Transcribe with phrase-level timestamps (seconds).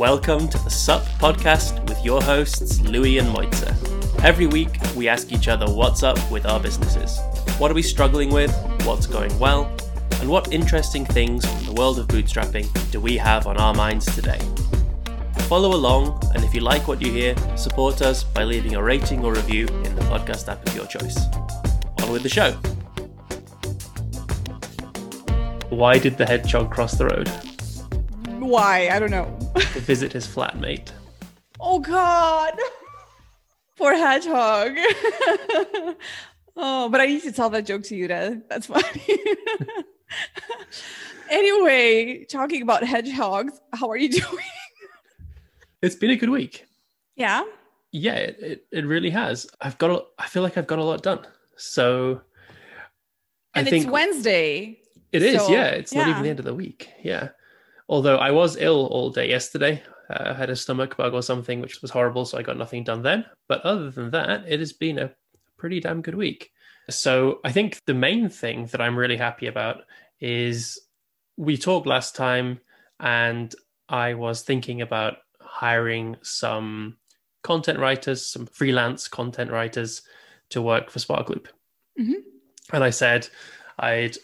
[0.00, 4.24] Welcome to the SUP podcast with your hosts, Louis and Mojca.
[4.24, 7.20] Every week, we ask each other what's up with our businesses.
[7.58, 8.50] What are we struggling with?
[8.86, 9.70] What's going well?
[10.12, 14.06] And what interesting things from the world of bootstrapping do we have on our minds
[14.14, 14.40] today?
[15.40, 19.22] Follow along, and if you like what you hear, support us by leaving a rating
[19.22, 21.18] or review in the podcast app of your choice.
[22.02, 22.52] On with the show.
[25.68, 27.28] Why did the hedgehog cross the road?
[28.38, 28.88] Why?
[28.88, 29.39] I don't know.
[29.54, 30.90] To visit his flatmate.
[31.58, 32.54] Oh God.
[33.76, 34.72] Poor hedgehog.
[36.56, 38.42] oh, but I need to tell that joke to you, Dad.
[38.48, 38.84] That's funny.
[41.30, 44.44] anyway, talking about hedgehogs, how are you doing?
[45.82, 46.66] It's been a good week.
[47.16, 47.44] Yeah.
[47.92, 49.46] Yeah, it, it, it really has.
[49.62, 51.26] I've got a, I feel like I've got a lot done.
[51.56, 52.20] So
[53.54, 54.78] And I it's Wednesday.
[55.10, 55.68] it is, so, yeah.
[55.68, 56.90] It's not even the end of the week.
[57.02, 57.30] Yeah.
[57.90, 59.82] Although I was ill all day yesterday.
[60.08, 62.24] Uh, I had a stomach bug or something, which was horrible.
[62.24, 63.26] So I got nothing done then.
[63.48, 65.10] But other than that, it has been a
[65.58, 66.52] pretty damn good week.
[66.88, 69.82] So I think the main thing that I'm really happy about
[70.20, 70.80] is
[71.36, 72.60] we talked last time
[73.00, 73.52] and
[73.88, 76.96] I was thinking about hiring some
[77.42, 80.02] content writers, some freelance content writers
[80.50, 81.46] to work for Sparkloop.
[81.98, 82.22] Mhm.
[82.72, 83.28] And I said
[83.78, 84.16] I'd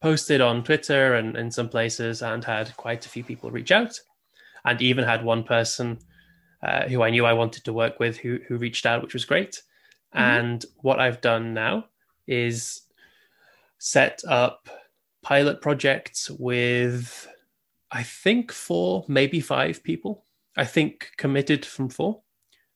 [0.00, 3.98] posted on Twitter and in some places and had quite a few people reach out,
[4.64, 5.98] and even had one person
[6.62, 9.24] uh, who I knew I wanted to work with who who reached out, which was
[9.24, 9.62] great.
[10.14, 10.20] Mhm.
[10.20, 11.86] And what I've done now
[12.26, 12.82] is
[13.78, 14.68] set up
[15.22, 17.28] pilot projects with
[17.90, 20.24] I think four, maybe five people.
[20.56, 22.22] I think committed from four.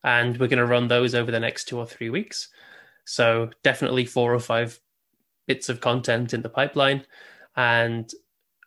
[0.04, 2.48] And we're going to run those over the next two or three weeks.
[3.04, 4.80] So definitely four or five
[5.46, 7.04] bits of content in the pipeline.
[7.56, 8.10] And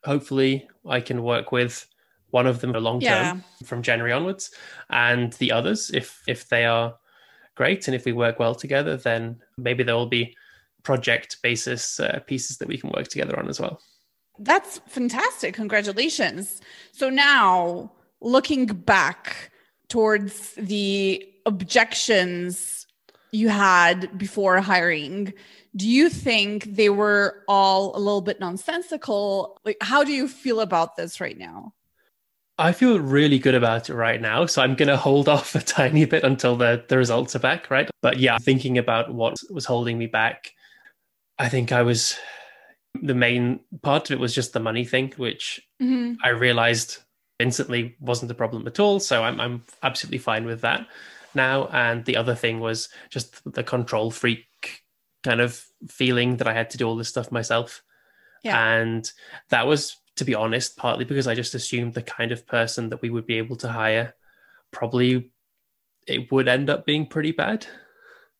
[0.03, 1.87] hopefully I can work with
[2.31, 4.51] one of them for long term from January onwards.
[4.89, 6.95] And the others, if if they are
[7.55, 10.35] great and if we work well together, then maybe there will be
[10.83, 13.81] project basis uh, pieces that we can work together on as well.
[14.37, 15.55] That's fantastic.
[15.55, 16.61] Congratulations.
[16.91, 17.91] So now,
[18.21, 19.51] looking back
[19.87, 22.85] towards the objections
[23.31, 25.33] you had before hiring,
[25.75, 29.59] do you think they were all a little bit nonsensical?
[29.65, 31.73] Like, how do you feel about this right now?
[32.57, 34.45] I feel really good about it right now.
[34.45, 37.69] So I'm going to hold off a tiny bit until the, the results are back,
[37.69, 37.89] right?
[38.01, 40.53] But yeah, thinking about what was holding me back,
[41.37, 42.17] I think I was
[43.01, 46.15] the main part of it was just the money thing, which Mhm.
[46.23, 46.99] I realized
[47.39, 49.01] instantly wasn't a problem at all.
[49.01, 50.87] So I'm, I'm absolutely fine with that
[51.33, 51.67] now.
[51.67, 54.45] And the other thing was just the control freak
[55.25, 57.83] kind of feeling that I had to do all this stuff myself.
[58.43, 58.57] Yeah.
[58.77, 59.11] And
[59.49, 63.01] that was, to be honest, partly because I just assumed the kind of person that
[63.01, 64.13] we would be able to hire
[64.71, 65.31] probably
[66.07, 67.65] it would end up being pretty bad.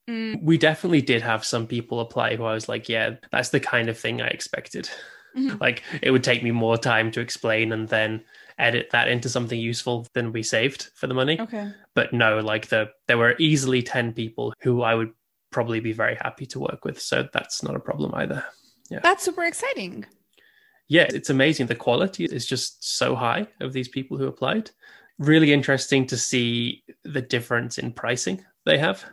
[0.10, 3.60] Mm, We definitely did have some people apply who I was like, yeah, that's the
[3.60, 4.90] kind of thing I expected.
[5.36, 5.60] Mhm.
[5.66, 8.24] Like it would take me more time to explain and then
[8.58, 11.40] edit that into something useful than we saved for the money.
[11.42, 11.72] okay.
[11.96, 15.12] But no, like the there were easily 10 people who I would
[15.56, 17.00] probably be very happy to work with.
[17.02, 18.44] So that's not a problem either.
[18.90, 19.00] Yeah.
[19.02, 20.06] That's super exciting.
[20.90, 21.68] yeah, it's amazing.
[21.68, 24.70] The quality is just so high of these people who applied.
[25.18, 29.06] Really interesting to see the difference in pricing they have.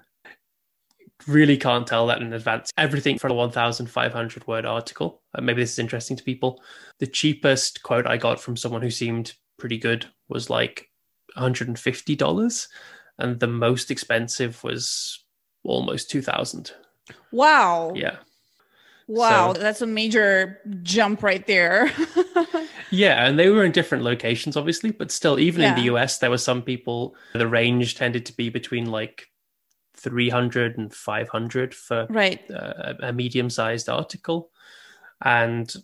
[1.29, 2.73] Really can't tell that in advance.
[2.77, 5.23] Everything from a 1,500 word article.
[5.33, 6.61] Uh, maybe this is interesting to people.
[6.99, 10.91] The cheapest quote I got from someone who seemed pretty good was like
[11.39, 12.69] $150.
[13.19, 15.22] And the most expensive was
[15.65, 16.73] almost 2000
[17.31, 17.93] Wow.
[17.95, 18.17] Yeah.
[19.07, 19.53] Wow.
[19.53, 21.91] So- That's a major jump right there.
[22.93, 26.29] Yeah, and they were in different locations, obviously, but still, even in the US, there
[26.29, 29.31] were some people, the range tended to be between like
[29.95, 32.39] 300 and 500 for right.
[32.51, 34.51] uh, a medium sized article.
[35.25, 35.75] And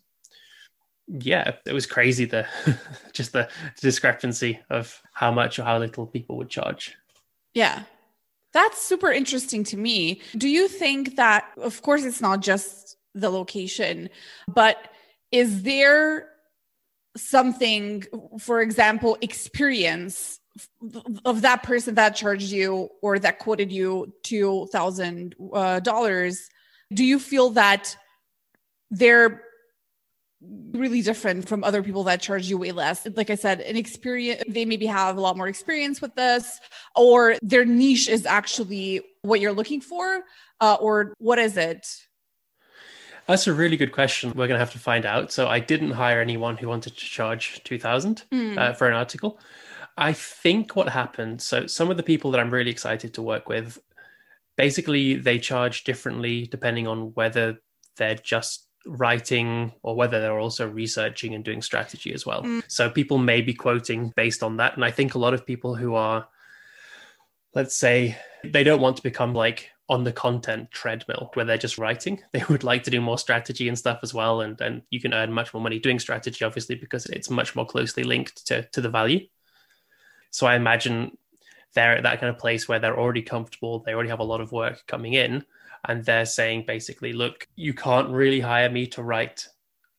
[1.06, 2.46] yeah, it was crazy the
[3.14, 3.48] just the
[3.80, 6.94] discrepancy of how much or how little people would charge.
[7.54, 7.84] Yeah.
[8.58, 10.20] That's super interesting to me.
[10.36, 14.10] Do you think that, of course, it's not just the location,
[14.48, 14.76] but
[15.30, 16.30] is there
[17.16, 18.02] something,
[18.40, 20.40] for example, experience
[21.24, 25.34] of that person that charged you or that quoted you $2,000?
[25.54, 26.32] Uh,
[26.92, 27.96] do you feel that
[28.90, 29.44] they're
[30.40, 33.06] really different from other people that charge you way less.
[33.16, 36.60] Like I said, an experience, they maybe have a lot more experience with this,
[36.94, 40.22] or their niche is actually what you're looking for,
[40.60, 41.86] uh, or what is it?
[43.26, 44.30] That's a really good question.
[44.30, 45.32] We're going to have to find out.
[45.32, 48.56] So I didn't hire anyone who wanted to charge 2000 Mm.
[48.56, 49.38] uh, for an article.
[49.96, 53.48] I think what happened, so some of the people that I'm really excited to work
[53.48, 53.78] with,
[54.56, 57.58] basically they charge differently depending on whether
[57.96, 62.42] they're just writing or whether they're also researching and doing strategy as well.
[62.42, 62.64] Mm.
[62.68, 64.74] So people may be quoting based on that.
[64.74, 66.26] And I think a lot of people who are,
[67.54, 71.78] let's say, they don't want to become like on the content treadmill where they're just
[71.78, 72.22] writing.
[72.32, 74.40] They would like to do more strategy and stuff as well.
[74.40, 77.66] And and you can earn much more money doing strategy, obviously, because it's much more
[77.66, 79.26] closely linked to, to the value.
[80.30, 81.16] So I imagine
[81.74, 84.40] they're at that kind of place where they're already comfortable, they already have a lot
[84.40, 85.44] of work coming in,
[85.86, 89.46] and they're saying basically, look, you can't really hire me to write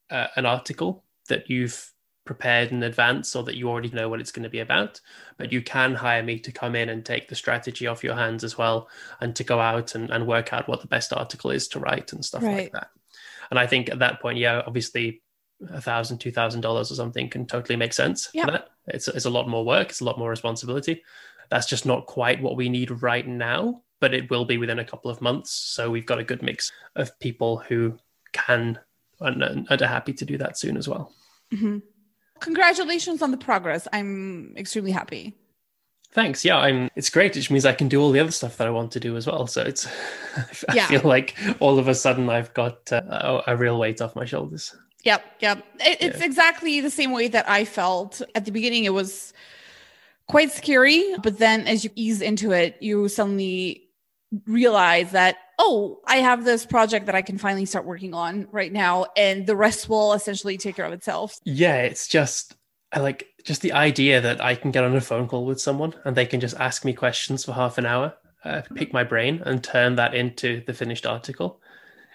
[0.09, 1.91] uh, an article that you've
[2.29, 5.01] prepared in advance or that you already know what it's going to be about
[5.37, 8.43] but you can hire me to come in and take the strategy off your hands
[8.43, 8.87] as well
[9.19, 12.13] and to go out and, and work out what the best article is to write
[12.13, 12.55] and stuff right.
[12.55, 12.89] like that
[13.49, 15.23] and i think at that point yeah obviously
[15.71, 18.45] a thousand two thousand dollars or something can totally make sense yeah.
[18.45, 21.01] for that it's, it's a lot more work it's a lot more responsibility
[21.49, 24.85] that's just not quite what we need right now but it will be within a
[24.85, 27.97] couple of months so we've got a good mix of people who
[28.31, 28.79] can
[29.19, 31.13] and, and are happy to do that soon as well
[31.53, 31.79] mm-hmm
[32.39, 33.87] congratulations on the progress.
[33.93, 35.35] I'm extremely happy.
[36.11, 36.43] Thanks.
[36.43, 36.89] Yeah, I'm.
[36.95, 37.37] It's great.
[37.37, 39.27] It means I can do all the other stuff that I want to do as
[39.27, 39.45] well.
[39.45, 39.85] So it's.
[40.69, 40.87] I yeah.
[40.87, 44.75] feel like all of a sudden I've got uh, a real weight off my shoulders.
[45.03, 45.23] Yep.
[45.39, 45.65] Yep.
[45.79, 46.25] It, it's yeah.
[46.25, 48.85] exactly the same way that I felt at the beginning.
[48.85, 49.33] It was
[50.27, 53.88] quite scary, but then as you ease into it, you suddenly
[54.45, 58.71] realize that oh i have this project that i can finally start working on right
[58.71, 61.39] now and the rest will essentially take care of itself.
[61.43, 62.55] Yeah it's just
[62.91, 65.93] i like just the idea that i can get on a phone call with someone
[66.05, 69.41] and they can just ask me questions for half an hour uh, pick my brain
[69.45, 71.61] and turn that into the finished article.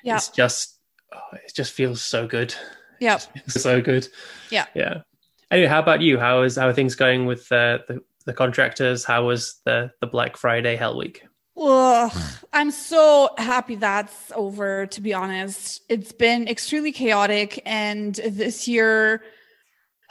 [0.02, 0.16] Yeah.
[0.16, 0.78] It's just
[1.12, 2.54] oh, it just feels so good.
[3.00, 3.18] Yeah.
[3.48, 4.08] So good.
[4.50, 4.66] Yeah.
[4.74, 5.02] Yeah.
[5.50, 6.18] Anyway how about you?
[6.18, 9.04] How is how are things going with uh, the the contractors?
[9.04, 11.24] How was the the black friday hell week
[11.56, 12.12] Ugh,
[12.52, 15.82] I'm so happy that's over, to be honest.
[15.88, 17.62] It's been extremely chaotic.
[17.64, 19.22] And this year,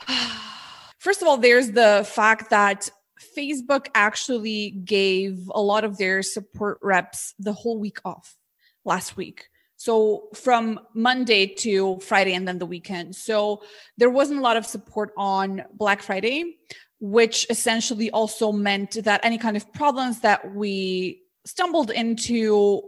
[0.98, 2.90] first of all, there's the fact that
[3.36, 8.36] Facebook actually gave a lot of their support reps the whole week off
[8.84, 9.48] last week.
[9.76, 13.16] So from Monday to Friday and then the weekend.
[13.16, 13.62] So
[13.98, 16.56] there wasn't a lot of support on Black Friday,
[17.00, 22.82] which essentially also meant that any kind of problems that we stumbled into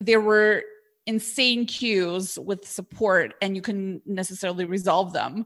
[0.00, 0.62] there were
[1.06, 5.44] insane queues with support and you can necessarily resolve them.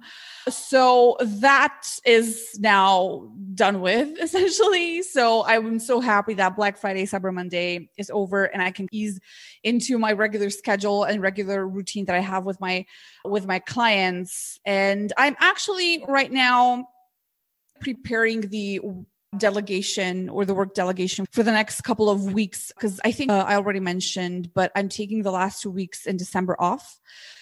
[0.49, 5.03] So that is now done with essentially.
[5.03, 9.19] So I'm so happy that Black Friday, Cyber Monday is over and I can ease
[9.63, 12.85] into my regular schedule and regular routine that I have with my
[13.25, 14.59] with my clients.
[14.67, 16.89] And I'm actually right now
[17.81, 18.81] preparing the
[19.39, 23.45] delegation or the work delegation for the next couple of weeks because I think uh,
[23.47, 26.99] I already mentioned, but I'm taking the last two weeks in December off.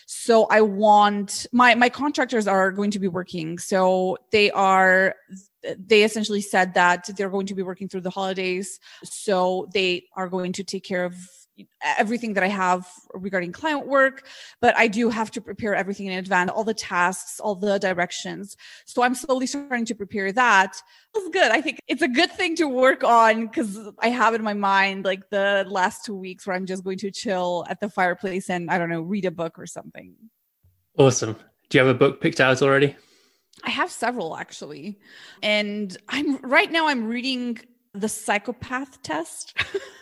[0.06, 3.59] So I want my my contractors are going to be working.
[3.59, 5.15] So they are
[5.79, 8.81] they essentially said that they're going to be working through the holidays.
[9.05, 11.17] So they are going to take care of
[11.82, 14.27] everything that I have regarding client work,
[14.60, 18.56] but I do have to prepare everything in advance, all the tasks, all the directions.
[18.86, 20.81] So I'm slowly starting to prepare that.
[21.15, 21.50] It's good.
[21.50, 25.05] I think it's a good thing to work on because I have in my mind
[25.05, 28.70] like the last two weeks where I'm just going to chill at the fireplace and
[28.70, 30.15] I don't know, read a book or something.
[30.96, 31.36] Awesome.
[31.69, 32.96] Do you have a book picked out already?
[33.65, 34.98] I have several actually.
[35.43, 37.58] And I'm right now I'm reading
[37.94, 39.56] The Psychopath Test.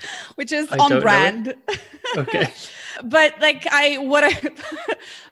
[0.36, 1.54] which is I on brand.
[2.16, 2.52] Okay.
[3.04, 4.50] but like I what I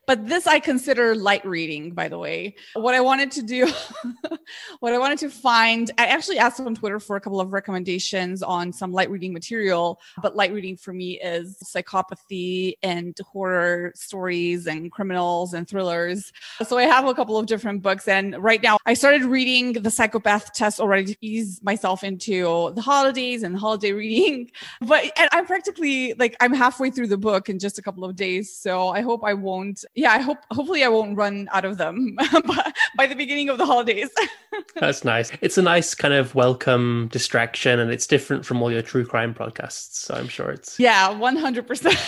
[0.07, 2.55] but this I consider light reading by the way.
[2.75, 3.71] What I wanted to do
[4.81, 8.43] what I wanted to find I actually asked on Twitter for a couple of recommendations
[8.43, 14.67] on some light reading material, but light reading for me is psychopathy and horror stories
[14.67, 16.33] and criminals and thrillers.
[16.67, 19.91] So I have a couple of different books and right now I started reading the
[19.91, 24.51] psychopath test already to ease myself into the holidays and holiday reading.
[24.83, 28.15] But and I'm practically like I'm halfway through the book in just a couple of
[28.15, 28.55] days.
[28.55, 29.85] So I hope I won't.
[29.97, 32.17] Yeah, I hope hopefully I won't run out of them
[32.97, 34.11] by the beginning of the holidays.
[34.77, 35.33] That's nice.
[35.41, 39.33] It's a nice kind of welcome distraction, and it's different from all your true crime
[39.33, 39.95] podcasts.
[39.95, 41.99] So I'm sure it's yeah, one hundred percent.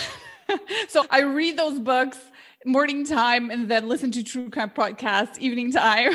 [0.87, 2.17] So I read those books
[2.65, 6.13] morning time and then listen to true crime podcasts evening time.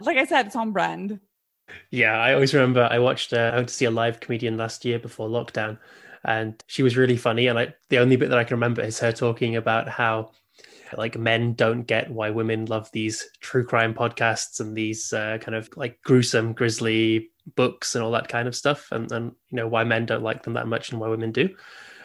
[0.00, 1.20] like I said, it's on brand.
[1.90, 4.84] Yeah, I always remember I watched uh, I went to see a live comedian last
[4.84, 5.78] year before lockdown,
[6.26, 7.46] and she was really funny.
[7.46, 10.32] And I, the only bit that I can remember is her talking about how
[10.96, 15.54] like men don't get why women love these true crime podcasts and these uh, kind
[15.54, 19.68] of like gruesome, grisly books and all that kind of stuff, and and you know
[19.68, 21.48] why men don't like them that much and why women do.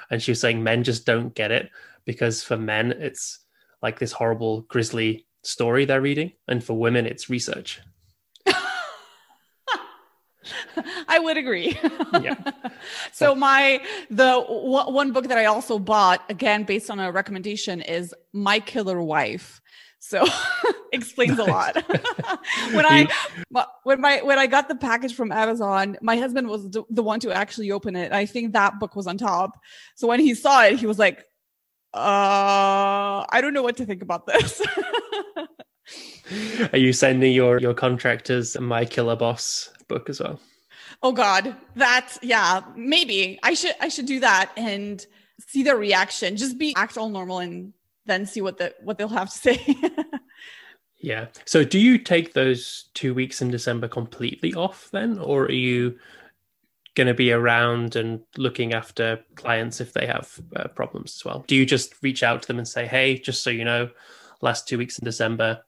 [0.10, 1.70] And she was saying men just don't get it
[2.06, 3.40] because for men it's
[3.82, 7.82] like this horrible, grisly story they're reading, and for women it's research.
[11.08, 11.78] I would agree.
[12.22, 12.36] Yeah.
[13.12, 17.82] so my the w- one book that I also bought again based on a recommendation
[17.82, 19.62] is My Killer Wife.
[20.00, 20.26] So
[20.94, 21.76] explains a lot.
[22.72, 23.08] when I
[23.84, 27.20] when my when I got the package from Amazon, my husband was the, the one
[27.20, 28.12] to actually open it.
[28.12, 29.60] I think that book was on top.
[29.96, 31.20] So when he saw it, he was like,
[31.94, 34.62] "Uh, I don't know what to think about this."
[36.74, 40.40] Are you sending your your contractors My Killer Boss book as well?
[41.04, 45.06] Oh God, that's yeah, maybe I should I should do that and
[45.48, 46.38] see their reaction.
[46.38, 47.74] Just be act all normal and
[48.06, 49.78] then see what the what they'll have to say.
[51.00, 51.28] yeah.
[51.46, 55.98] So do you take those two weeks in December completely off then, or are you
[56.96, 61.46] going to be around and looking after clients if they have uh, problems as well?
[61.48, 63.90] Do you just reach out to them and say, "Hey, just so you know,
[64.42, 65.64] last two weeks in December,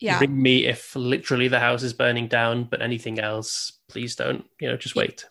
[0.00, 0.18] yeah.
[0.18, 4.68] ring me if literally the house is burning down, but anything else, please don't, you
[4.68, 5.26] know, just wait.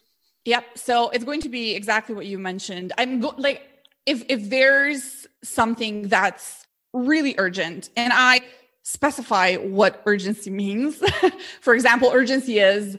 [0.45, 0.77] Yep.
[0.77, 2.93] So it's going to be exactly what you mentioned.
[2.97, 3.63] I'm go- like,
[4.05, 8.41] if if there's something that's really urgent, and I
[8.83, 11.01] specify what urgency means.
[11.61, 12.97] For example, urgency is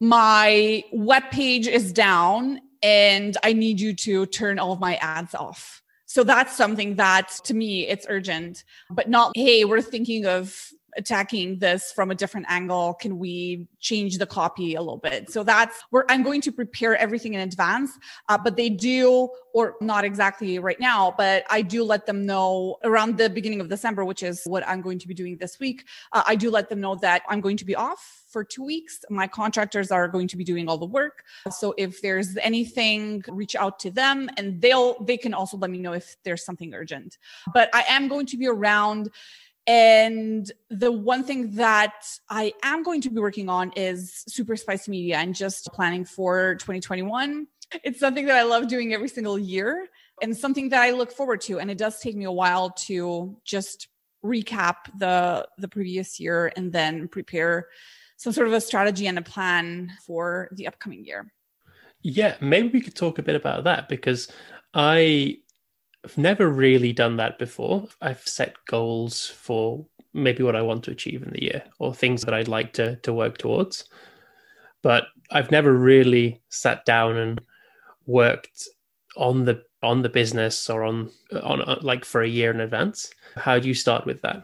[0.00, 5.34] my web page is down and I need you to turn all of my ads
[5.34, 5.82] off.
[6.06, 11.58] So that's something that to me it's urgent, but not, hey, we're thinking of attacking
[11.58, 15.82] this from a different angle can we change the copy a little bit so that's
[15.90, 17.90] where i'm going to prepare everything in advance
[18.28, 22.76] uh, but they do or not exactly right now but i do let them know
[22.84, 25.86] around the beginning of december which is what i'm going to be doing this week
[26.12, 29.04] uh, i do let them know that i'm going to be off for two weeks.
[29.08, 31.22] My contractors are going to be doing all the work.
[31.50, 35.78] So if there's anything, reach out to them and they'll, they can also let me
[35.78, 37.16] know if there's something urgent.
[37.54, 39.08] But I am going to be around
[39.66, 44.90] and the one thing that I am going to be working on is super spicy
[44.90, 47.46] media and just planning for 2021.
[47.82, 49.88] It's something that I love doing every single year
[50.22, 51.60] and something that I look forward to.
[51.60, 53.88] And it does take me a while to just
[54.24, 57.68] recap the the previous year and then prepare
[58.16, 61.32] some sort of a strategy and a plan for the upcoming year.
[62.02, 64.30] Yeah, maybe we could talk a bit about that because
[64.74, 65.38] I
[66.04, 67.88] I've never really done that before.
[68.02, 72.22] I've set goals for maybe what I want to achieve in the year or things
[72.22, 73.84] that I'd like to to work towards.
[74.82, 77.40] But I've never really sat down and
[78.06, 78.68] worked
[79.16, 81.10] on the on the business or on
[81.42, 83.10] on uh, like for a year in advance.
[83.36, 84.42] How do you start with that?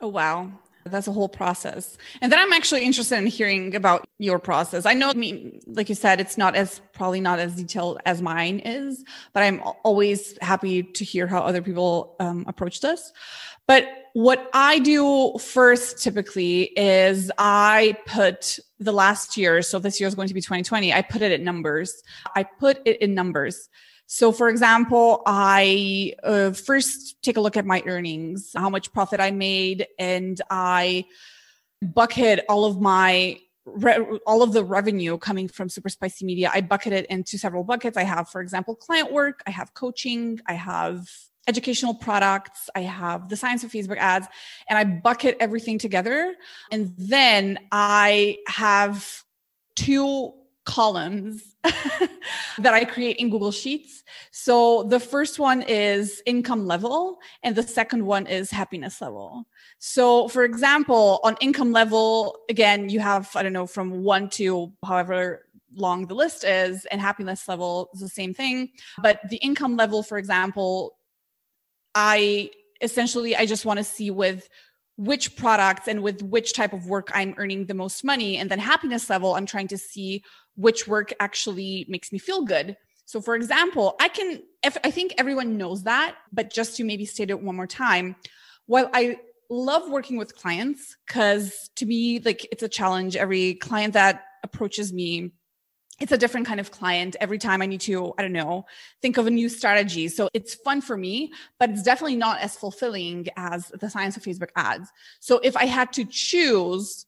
[0.00, 0.50] Oh wow.
[0.84, 1.96] That's a whole process.
[2.20, 4.86] And then I'm actually interested in hearing about your process.
[4.86, 8.20] I know, I mean, like you said, it's not as probably not as detailed as
[8.20, 13.12] mine is, but I'm always happy to hear how other people um, approach this.
[13.66, 20.08] But what I do first typically is I put the last year, so this year
[20.08, 22.02] is going to be 2020, I put it in numbers.
[22.34, 23.68] I put it in numbers.
[24.14, 29.20] So, for example, I uh, first take a look at my earnings, how much profit
[29.20, 31.06] I made, and I
[31.80, 36.50] bucket all of my Re- all of the revenue coming from super spicy media.
[36.52, 37.96] I bucket it into several buckets.
[37.96, 41.08] I have for example client work i have coaching i have
[41.46, 44.26] educational products i have the science of facebook ads
[44.68, 46.34] and i bucket everything together.
[46.72, 49.22] And then i have
[49.76, 50.32] two
[50.64, 54.04] columns that I create in Google Sheets.
[54.30, 59.46] So the first one is income level, and the second one is happiness level.
[59.78, 64.72] So, for example, on income level, again, you have, I don't know, from one to
[64.84, 68.70] however long the list is, and happiness level is the same thing.
[69.02, 70.96] But the income level, for example,
[71.94, 72.50] I
[72.80, 74.48] essentially, I just want to see with
[74.96, 78.36] which products and with which type of work I'm earning the most money.
[78.36, 80.22] And then happiness level, I'm trying to see
[80.56, 82.76] which work actually makes me feel good.
[83.06, 87.04] So, for example, I can, if I think everyone knows that, but just to maybe
[87.04, 88.16] state it one more time,
[88.66, 89.18] while I
[89.50, 93.16] love working with clients, because to me, like it's a challenge.
[93.16, 95.32] Every client that approaches me,
[96.02, 98.66] it's a different kind of client every time I need to, I don't know,
[99.00, 100.08] think of a new strategy.
[100.08, 104.24] So it's fun for me, but it's definitely not as fulfilling as the science of
[104.24, 104.90] Facebook ads.
[105.20, 107.06] So if I had to choose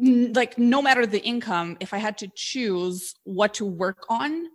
[0.00, 4.48] like no matter the income if i had to choose what to work on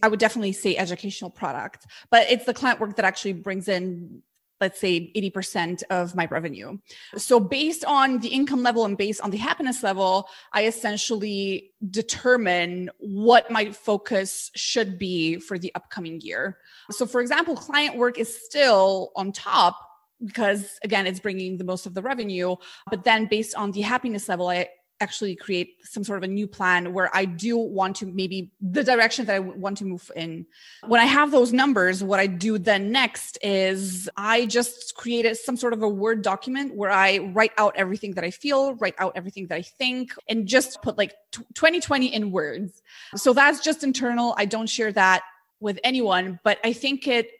[0.00, 4.22] i would definitely say educational product but it's the client work that actually brings in
[4.60, 6.78] let's say 80% of my revenue.
[7.16, 12.90] So based on the income level and based on the happiness level, I essentially determine
[12.98, 16.58] what my focus should be for the upcoming year.
[16.90, 19.78] So for example, client work is still on top
[20.24, 22.56] because again it's bringing the most of the revenue
[22.90, 24.66] but then based on the happiness level i
[25.00, 28.82] actually create some sort of a new plan where I do want to maybe the
[28.82, 30.46] direction that I want to move in.
[30.86, 35.56] When I have those numbers, what I do then next is I just created some
[35.56, 39.12] sort of a Word document where I write out everything that I feel, write out
[39.16, 42.82] everything that I think, and just put like 2020 in words.
[43.16, 44.34] So that's just internal.
[44.38, 45.22] I don't share that
[45.60, 47.30] with anyone, but I think it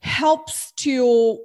[0.00, 1.38] helps to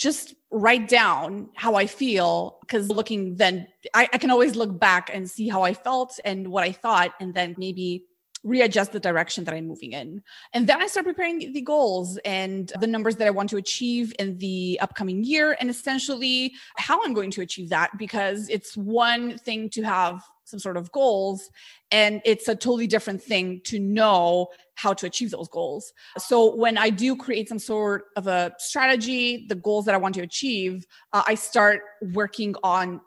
[0.00, 5.10] just write down how I feel because looking then I, I, can always look back
[5.12, 8.06] and see how I felt and what I thought and then maybe
[8.42, 10.22] readjust the direction that I'm moving in.
[10.54, 14.14] And then I start preparing the goals and the numbers that I want to achieve
[14.18, 19.36] in the upcoming year and essentially how I'm going to achieve that because it's one
[19.38, 21.50] thing to have some sort of goals
[21.92, 25.92] and it's a totally different thing to know how to achieve those goals.
[26.18, 30.14] So when I do create some sort of a strategy, the goals that I want
[30.16, 31.82] to achieve, uh, I start
[32.12, 33.00] working on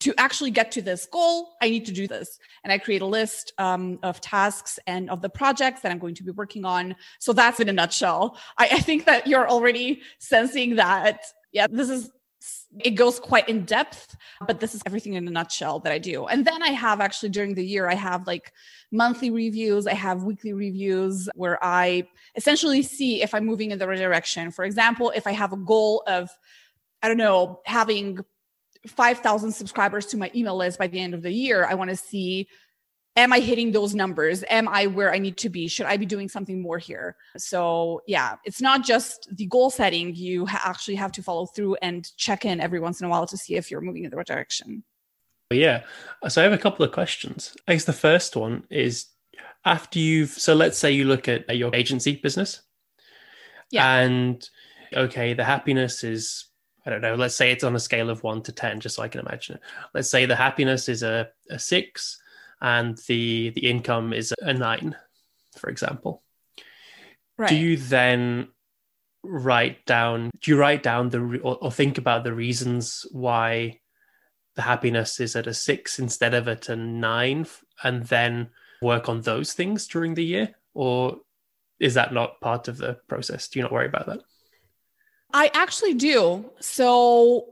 [0.00, 2.38] to actually get to this goal, I need to do this.
[2.64, 6.14] And I create a list um, of tasks and of the projects that I'm going
[6.16, 6.96] to be working on.
[7.18, 8.38] So that's in a nutshell.
[8.58, 12.10] I, I think that you're already sensing that, yeah, this is
[12.78, 14.16] it goes quite in depth,
[14.46, 16.26] but this is everything in a nutshell that I do.
[16.26, 18.52] And then I have actually during the year, I have like
[18.90, 23.86] monthly reviews, I have weekly reviews where I essentially see if I'm moving in the
[23.86, 24.50] right direction.
[24.50, 26.30] For example, if I have a goal of,
[27.02, 28.20] I don't know, having
[28.86, 31.96] 5,000 subscribers to my email list by the end of the year, I want to
[31.96, 32.48] see
[33.16, 34.44] am I hitting those numbers?
[34.48, 35.68] Am I where I need to be?
[35.68, 37.16] Should I be doing something more here?
[37.36, 40.14] So, yeah, it's not just the goal setting.
[40.14, 43.26] You ha- actually have to follow through and check in every once in a while
[43.26, 44.84] to see if you're moving in the right direction.
[45.50, 45.82] Yeah.
[46.28, 47.56] So, I have a couple of questions.
[47.66, 49.06] I guess the first one is
[49.64, 52.62] after you've, so let's say you look at your agency business.
[53.70, 53.98] Yeah.
[53.98, 54.48] And
[54.94, 56.46] okay, the happiness is
[56.90, 59.02] I don't know, let's say it's on a scale of one to 10, just so
[59.02, 59.62] I can imagine it.
[59.94, 62.20] Let's say the happiness is a, a six
[62.60, 64.96] and the the income is a nine,
[65.56, 66.22] for example.
[67.38, 67.48] Right.
[67.48, 68.48] Do you then
[69.22, 70.30] write down?
[70.40, 73.80] Do you write down the or, or think about the reasons why
[74.56, 77.46] the happiness is at a six instead of at a nine,
[77.82, 78.50] and then
[78.82, 81.20] work on those things during the year, or
[81.78, 83.48] is that not part of the process?
[83.48, 84.20] Do you not worry about that?
[85.32, 86.50] I actually do.
[86.60, 87.46] So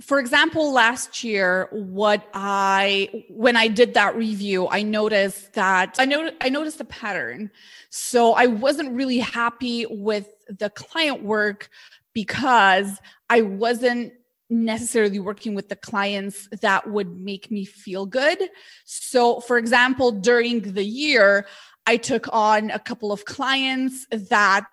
[0.00, 6.32] for example, last year, what I when I did that review, I noticed that I
[6.40, 7.50] I noticed a pattern.
[7.90, 11.68] So I wasn't really happy with the client work
[12.14, 14.12] because I wasn't
[14.50, 18.38] necessarily working with the clients that would make me feel good.
[18.84, 21.46] So, for example, during the year,
[21.86, 24.68] I took on a couple of clients that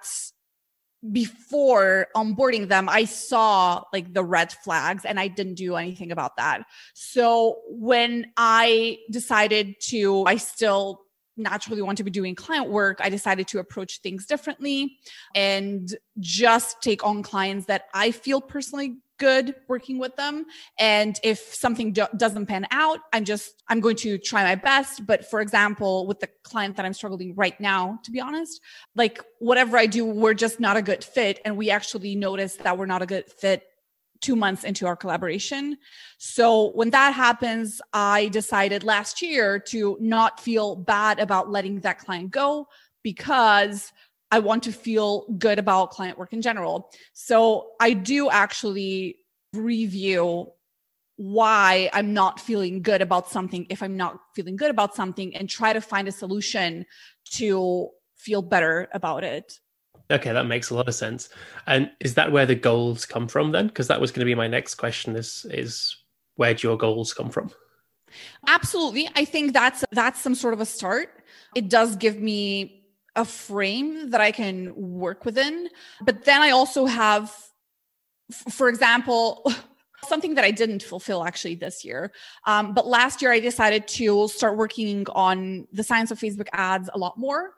[1.12, 6.38] before onboarding them, I saw like the red flags and I didn't do anything about
[6.38, 6.64] that.
[6.94, 11.02] So when I decided to, I still
[11.38, 14.98] naturally want to be doing client work, I decided to approach things differently
[15.34, 20.46] and just take on clients that I feel personally good working with them.
[20.78, 25.06] And if something do- doesn't pan out i'm just i'm going to try my best.
[25.06, 28.62] But for example with the client that i'm struggling right now to be honest
[28.96, 31.40] like whatever i do we're just not a good fit.
[31.46, 33.64] And we actually noticed that we're not a good fit
[34.22, 35.78] two months into our collaboration.
[36.18, 42.00] So when that happens, I decided last year to not feel bad about letting that
[42.00, 42.68] client go
[43.04, 43.92] because
[44.32, 46.92] I want to feel good about client work in general.
[47.14, 49.18] So I do actually
[49.54, 50.52] review
[51.18, 55.50] why I'm not feeling good about something if I'm not feeling good about something and
[55.50, 56.86] try to find a solution
[57.36, 59.60] to feel better about it.
[60.12, 61.30] Okay, that makes a lot of sense.
[61.68, 63.68] And is that where the goals come from then?
[63.68, 65.96] Because that was going to be my next question is is
[66.36, 67.50] where do your goals come from?
[68.48, 69.10] Absolutely.
[69.16, 71.10] I think that's that's some sort of a start.
[71.56, 72.85] It does give me
[73.16, 75.70] a frame that I can work within.
[76.02, 77.34] But then I also have,
[78.50, 79.52] for example,
[80.08, 82.12] something that I didn't fulfill actually this year.
[82.46, 86.90] Um, but last year, I decided to start working on the science of Facebook ads
[86.94, 87.54] a lot more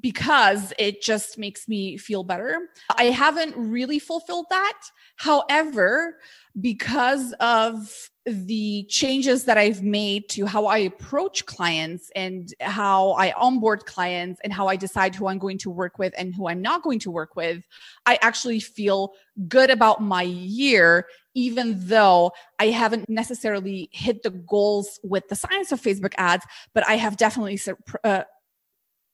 [0.00, 2.68] because it just makes me feel better.
[2.96, 4.78] I haven't really fulfilled that.
[5.16, 6.18] However,
[6.60, 13.32] because of the changes that I've made to how I approach clients and how I
[13.32, 16.60] onboard clients and how I decide who I'm going to work with and who I'm
[16.60, 17.62] not going to work with,
[18.04, 19.14] I actually feel
[19.48, 21.06] good about my year,
[21.36, 26.88] even though I haven't necessarily hit the goals with the science of Facebook ads, but
[26.88, 28.22] I have definitely sur- uh,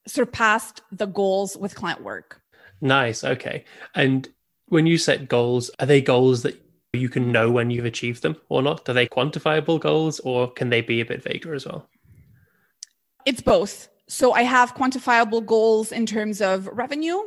[0.07, 2.41] surpassed the goals with client work.
[2.81, 3.25] Nice.
[3.25, 3.65] Okay.
[3.97, 4.29] And
[4.67, 6.59] when you set goals, are they goals that
[6.93, 8.89] you can know when you've achieved them or not?
[8.89, 11.89] Are they quantifiable goals or can they be a bit vaguer as well?
[13.27, 13.89] It's both.
[14.09, 17.19] So I have quantifiable goals in terms of revenue.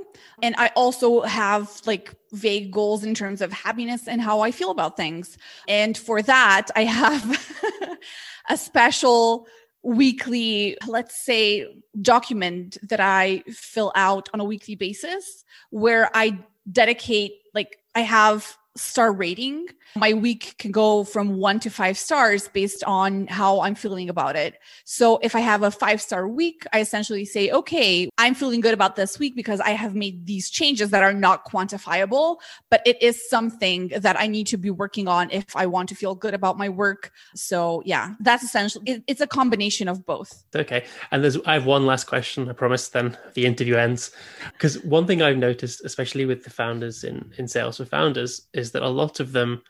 [0.43, 4.71] And I also have like vague goals in terms of happiness and how I feel
[4.71, 5.37] about things.
[5.67, 7.97] And for that, I have
[8.49, 9.47] a special
[9.83, 11.67] weekly, let's say,
[12.01, 16.39] document that I fill out on a weekly basis where I
[16.71, 19.67] dedicate, like, I have star rating.
[19.97, 24.35] My week can go from one to five stars based on how I'm feeling about
[24.35, 24.55] it.
[24.83, 28.73] So if I have a five star week, I essentially say, okay, I'm feeling good
[28.73, 32.37] about this week because I have made these changes that are not quantifiable,
[32.69, 35.95] but it is something that I need to be working on if I want to
[35.95, 37.13] feel good about my work.
[37.33, 40.43] So yeah, that's essentially, it, it's a combination of both.
[40.53, 40.83] Okay.
[41.11, 42.49] And there's, I have one last question.
[42.49, 44.11] I promise then the interview ends.
[44.51, 48.64] Because one thing I've noticed, especially with the founders in, in sales for founders, is
[48.65, 49.61] is that a lot of them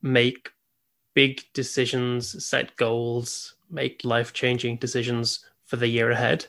[0.00, 0.50] make
[1.14, 6.46] big decisions, set goals, make life changing decisions for the year ahead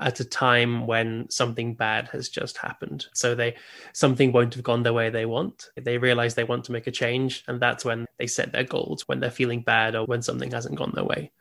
[0.00, 3.06] at a time when something bad has just happened.
[3.14, 3.56] So they
[3.92, 5.70] something won't have gone the way they want.
[5.76, 9.06] They realize they want to make a change and that's when they set their goals
[9.08, 11.32] when they're feeling bad or when something hasn't gone their way.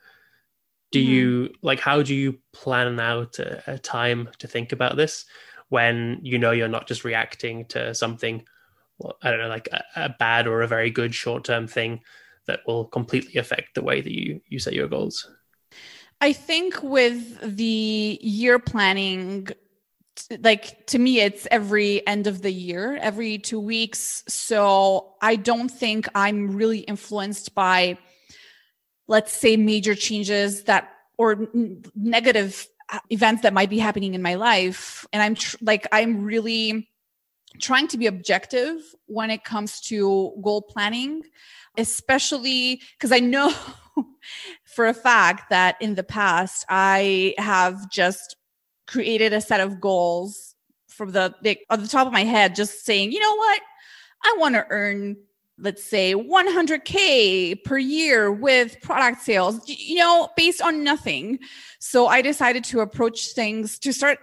[0.91, 1.11] Do mm-hmm.
[1.11, 5.25] you like how do you plan out a, a time to think about this
[5.69, 8.43] when you know you're not just reacting to something
[9.21, 12.01] I don't know, like a, a bad or a very good short term thing
[12.47, 15.29] that will completely affect the way that you you set your goals?
[16.19, 19.47] I think with the year planning,
[20.39, 24.23] like to me, it's every end of the year, every two weeks.
[24.27, 27.97] So I don't think I'm really influenced by,
[29.07, 31.47] let's say, major changes that or
[31.95, 35.07] negative uh, events that might be happening in my life.
[35.11, 36.90] And I'm tr- like, I'm really
[37.59, 41.21] trying to be objective when it comes to goal planning,
[41.77, 43.53] especially because I know
[44.65, 48.35] for a fact that in the past I have just
[48.87, 50.55] created a set of goals
[50.87, 53.61] from the like, on the top of my head, just saying, you know what,
[54.23, 55.17] I want to earn
[55.57, 61.39] let's say 100k per year with product sales you know based on nothing.
[61.79, 64.19] So i decided to approach things to start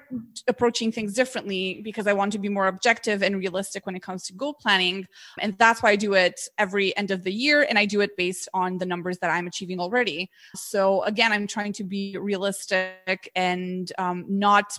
[0.48, 4.24] approaching things differently because i want to be more objective and realistic when it comes
[4.24, 5.06] to goal planning.
[5.38, 8.16] And that's why i do it every end of the year and i do it
[8.16, 10.30] based on the numbers that i'm achieving already.
[10.54, 14.76] So again i'm trying to be realistic and um, not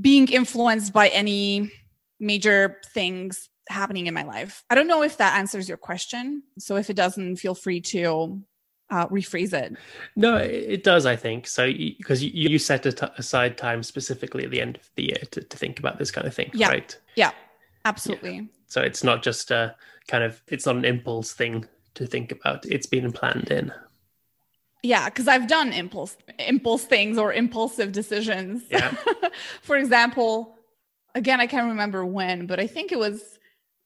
[0.00, 1.70] being influenced by any
[2.18, 4.64] major things happening in my life.
[4.70, 6.42] I don't know if that answers your question.
[6.58, 8.42] So if it doesn't, feel free to
[8.90, 9.76] uh, rephrase it.
[10.16, 11.46] No, it does, I think.
[11.46, 15.42] So, because you, you, set aside time specifically at the end of the year to,
[15.42, 16.68] to think about this kind of thing, yeah.
[16.68, 16.98] right?
[17.16, 17.30] Yeah,
[17.84, 18.34] absolutely.
[18.34, 18.42] Yeah.
[18.66, 19.74] So it's not just a
[20.08, 22.66] kind of, it's not an impulse thing to think about.
[22.66, 23.72] It's been planned in.
[24.82, 28.64] Yeah, because I've done impulse impulse things or impulsive decisions.
[28.68, 28.94] Yeah.
[29.62, 30.56] For example,
[31.14, 33.38] again, I can't remember when, but I think it was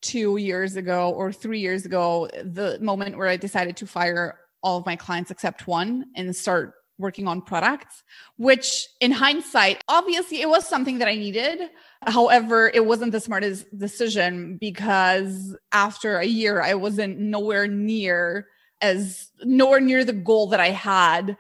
[0.07, 4.79] two years ago or three years ago, the moment where I decided to fire all
[4.79, 8.03] of my clients except one and start working on products,
[8.37, 11.59] which in hindsight, obviously it was something that I needed.
[12.03, 18.47] However, it wasn't the smartest decision because after a year, I wasn't nowhere near
[18.81, 21.37] as nowhere near the goal that I had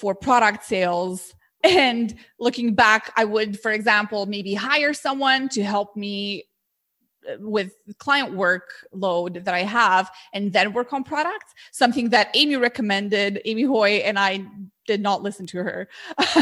[0.00, 1.34] for product sales.
[1.64, 6.44] And looking back, I would, for example, maybe hire someone to help me
[7.38, 13.40] with client workload that I have and then work on products, something that Amy recommended,
[13.44, 14.44] Amy Hoy, and I
[14.86, 15.88] did not listen to her.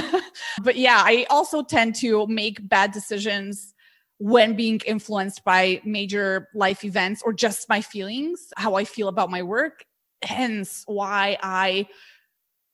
[0.62, 3.75] but yeah, I also tend to make bad decisions
[4.19, 9.31] when being influenced by major life events or just my feelings, how I feel about
[9.31, 9.85] my work.
[10.23, 11.89] Hence why I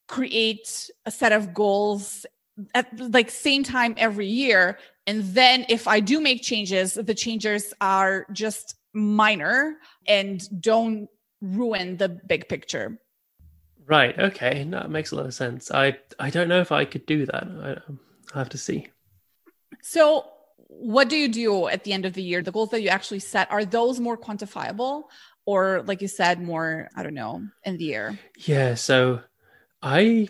[0.06, 2.26] create a set of goals
[2.74, 7.74] at like same time every year and then if i do make changes the changes
[7.80, 11.08] are just minor and don't
[11.40, 12.98] ruin the big picture.
[13.86, 14.18] Right.
[14.18, 14.64] Okay.
[14.70, 15.70] That makes a lot of sense.
[15.70, 17.42] I I don't know if I could do that.
[17.42, 17.98] I, um,
[18.32, 18.86] I'll have to see.
[19.82, 20.26] So,
[20.68, 22.42] what do you do at the end of the year?
[22.42, 25.04] The goals that you actually set are those more quantifiable,
[25.44, 28.18] or like you said, more I don't know in the air?
[28.38, 28.74] Yeah.
[28.76, 29.20] So,
[29.82, 30.28] I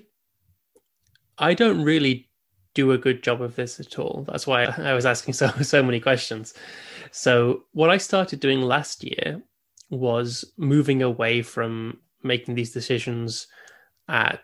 [1.39, 2.29] I don't really
[2.75, 4.25] do a good job of this at all.
[4.27, 6.55] That's why I was asking so so many questions.
[7.11, 9.43] So, what I started doing last year
[9.91, 13.47] was moving away from making these decisions
[14.09, 14.41] at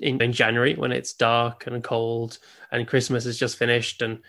[0.00, 2.38] in, in January when it's dark and cold
[2.72, 4.20] and Christmas is just finished and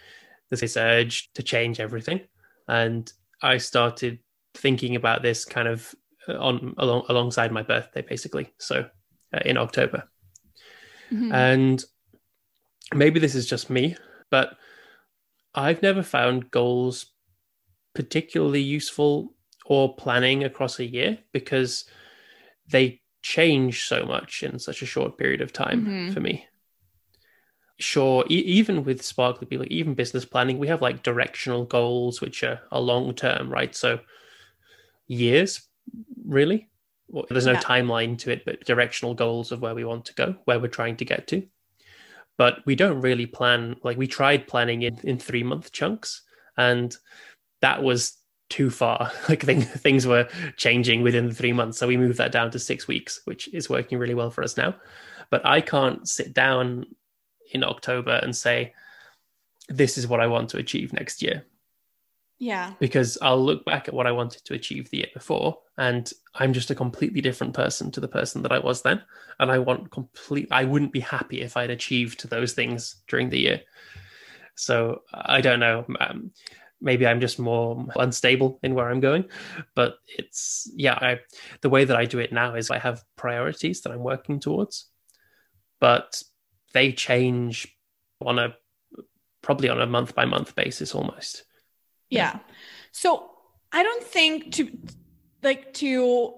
[0.50, 2.22] there's this urge to change everything.
[2.68, 3.12] And
[3.42, 4.20] I started
[4.54, 5.96] thinking about this kind of
[6.28, 8.54] uh, on along, alongside my birthday, basically.
[8.60, 8.88] So
[9.34, 10.11] uh, in October.
[11.12, 11.32] Mm-hmm.
[11.34, 11.86] And
[12.94, 13.96] maybe this is just me,
[14.30, 14.58] but
[15.54, 17.08] I've never found goals
[17.94, 19.34] particularly useful
[19.66, 21.86] or planning across a year because
[22.70, 26.14] they change so much in such a short period of time mm-hmm.
[26.14, 26.46] for me.
[27.78, 32.44] Sure, e- even with Sparkly People, even business planning, we have like directional goals which
[32.44, 33.76] are, are long term, right?
[33.76, 34.00] So
[35.08, 35.68] years,
[36.26, 36.70] really.
[37.12, 37.62] Well, there's no yeah.
[37.62, 40.96] timeline to it, but directional goals of where we want to go, where we're trying
[40.98, 41.46] to get to.
[42.38, 46.24] But we don't really plan, like, we tried planning in, in three month chunks,
[46.58, 46.96] and
[47.62, 48.18] that was
[48.50, 49.12] too far.
[49.30, 51.78] Like thing, things were changing within the three months.
[51.78, 54.58] So we moved that down to six weeks, which is working really well for us
[54.58, 54.76] now.
[55.30, 56.86] But I can't sit down
[57.52, 58.74] in October and say,
[59.70, 61.46] this is what I want to achieve next year.
[62.40, 62.74] Yeah.
[62.80, 66.54] Because I'll look back at what I wanted to achieve the year before, and I'm
[66.54, 69.02] just a completely different person to the person that I was then.
[69.40, 73.40] And I want complete, I wouldn't be happy if I'd achieved those things during the
[73.40, 73.62] year.
[74.56, 75.86] So I don't know.
[76.00, 76.32] Um,
[76.80, 79.26] maybe I'm just more unstable in where I'm going.
[79.76, 81.20] But it's yeah, I,
[81.62, 84.88] the way that I do it now is I have priorities that I'm working towards,
[85.80, 86.22] but
[86.74, 87.68] they change
[88.22, 88.56] on a
[89.42, 91.44] probably on a month by month basis almost.
[92.10, 92.40] Yeah.
[92.92, 93.32] So
[93.72, 94.70] I don't think to
[95.44, 96.34] like to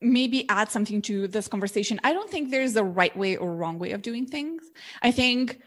[0.00, 2.00] maybe add something to this conversation.
[2.04, 4.62] I don't think there's a right way or wrong way of doing things.
[5.02, 5.60] I think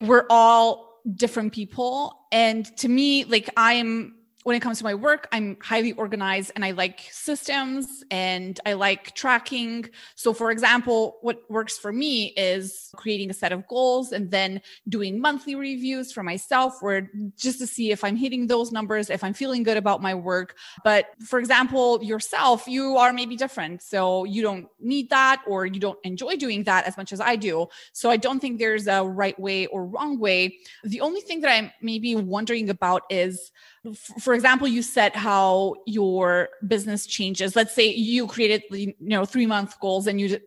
[0.00, 2.26] we're all different people.
[2.30, 4.14] And to me, like I'm
[4.48, 8.72] when it comes to my work, I'm highly organized and I like systems and I
[8.72, 9.90] like tracking.
[10.14, 14.62] So, for example, what works for me is creating a set of goals and then
[14.88, 19.22] doing monthly reviews for myself, where just to see if I'm hitting those numbers, if
[19.22, 20.56] I'm feeling good about my work.
[20.82, 23.82] But for example, yourself, you are maybe different.
[23.82, 27.36] So, you don't need that or you don't enjoy doing that as much as I
[27.36, 27.66] do.
[27.92, 30.56] So, I don't think there's a right way or wrong way.
[30.84, 33.52] The only thing that I'm maybe wondering about is,
[33.94, 37.56] for example you said how your business changes.
[37.56, 40.38] Let's say you created you know 3 month goals and you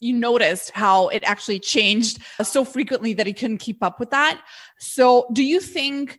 [0.00, 4.42] you noticed how it actually changed so frequently that you couldn't keep up with that.
[4.78, 6.18] So do you think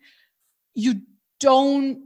[0.74, 1.02] you
[1.40, 2.02] don't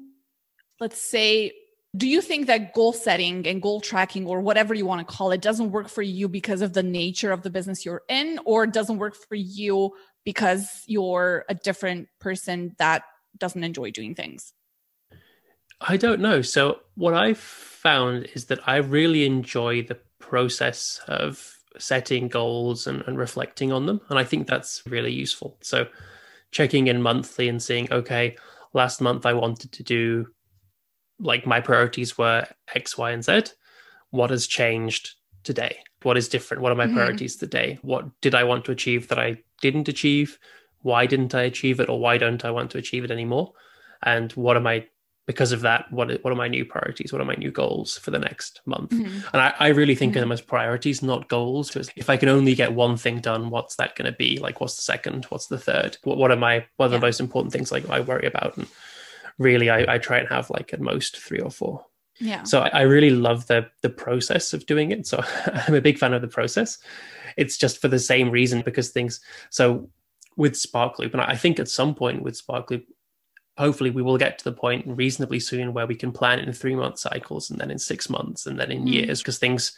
[0.79, 1.51] let's say
[1.95, 5.31] do you think that goal setting and goal tracking or whatever you want to call
[5.31, 8.67] it doesn't work for you because of the nature of the business you're in or
[8.67, 9.91] doesn't work for you
[10.25, 13.03] because you're a different person that
[13.39, 14.53] doesn't enjoy doing things?
[15.81, 16.41] I don't know.
[16.41, 23.03] So what I've found is that I really enjoy the process of setting goals and,
[23.07, 24.01] and reflecting on them.
[24.09, 25.57] And I think that's really useful.
[25.61, 25.87] So
[26.51, 28.35] checking in monthly and seeing, okay,
[28.73, 30.27] last month I wanted to do
[31.19, 33.41] like my priorities were X, Y, and Z.
[34.11, 35.79] What has changed today?
[36.03, 36.61] What is different?
[36.61, 36.95] What are my mm-hmm.
[36.95, 37.79] priorities today?
[37.81, 40.37] What did I want to achieve that I didn't achieve?
[40.81, 43.53] Why didn't I achieve it or why don't I want to achieve it anymore?
[44.03, 44.87] And what am I
[45.27, 47.11] because of that, what what are my new priorities?
[47.11, 48.91] What are my new goals for the next month?
[48.91, 49.27] Mm-hmm.
[49.33, 50.19] And I, I, really think mm-hmm.
[50.19, 51.67] of them as priorities, not goals.
[51.67, 54.39] Because If I can only get one thing done, what's that going to be?
[54.39, 55.25] Like, what's the second?
[55.25, 55.97] What's the third?
[56.05, 56.99] What, what are my what are yeah.
[56.99, 58.55] the most important things like I worry about?
[58.55, 58.67] And
[59.37, 61.85] really, I, I try and have like at most three or four.
[62.19, 62.43] Yeah.
[62.43, 65.05] So I, I really love the the process of doing it.
[65.05, 66.77] So I'm a big fan of the process.
[67.35, 69.19] It's just for the same reason because things.
[69.49, 69.89] So
[70.37, 71.11] with Sparkloop.
[71.11, 72.85] And I think at some point with Sparkloop,
[73.57, 76.75] hopefully we will get to the point reasonably soon where we can plan in three
[76.75, 78.93] month cycles and then in six months and then in mm.
[78.93, 79.75] years because things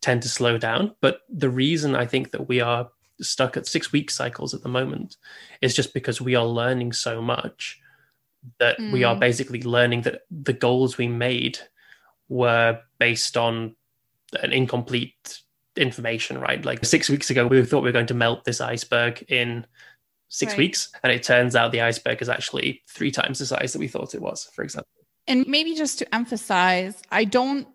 [0.00, 0.94] tend to slow down.
[1.00, 2.88] But the reason I think that we are
[3.20, 5.16] stuck at six week cycles at the moment
[5.60, 7.78] is just because we are learning so much
[8.58, 8.92] that mm.
[8.92, 9.20] we are mm.
[9.20, 11.58] basically learning that the goals we made
[12.28, 13.76] were based on
[14.42, 15.41] an incomplete
[15.76, 16.64] information, right?
[16.64, 19.66] Like six weeks ago, we thought we were going to melt this iceberg in
[20.28, 20.58] six right.
[20.58, 23.88] weeks, and it turns out the iceberg is actually three times the size that we
[23.88, 24.90] thought it was, for example.
[25.26, 27.68] And maybe just to emphasize, I don't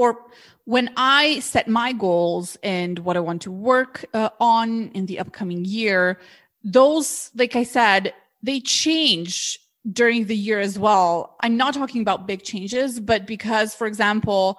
[0.00, 0.18] or
[0.64, 5.18] when I set my goals and what I want to work uh, on in the
[5.18, 6.18] upcoming year,
[6.64, 9.58] those, like I said, they change
[9.92, 11.36] during the year as well.
[11.40, 14.58] I'm not talking about big changes, but because, for example,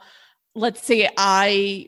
[0.54, 1.88] let's say I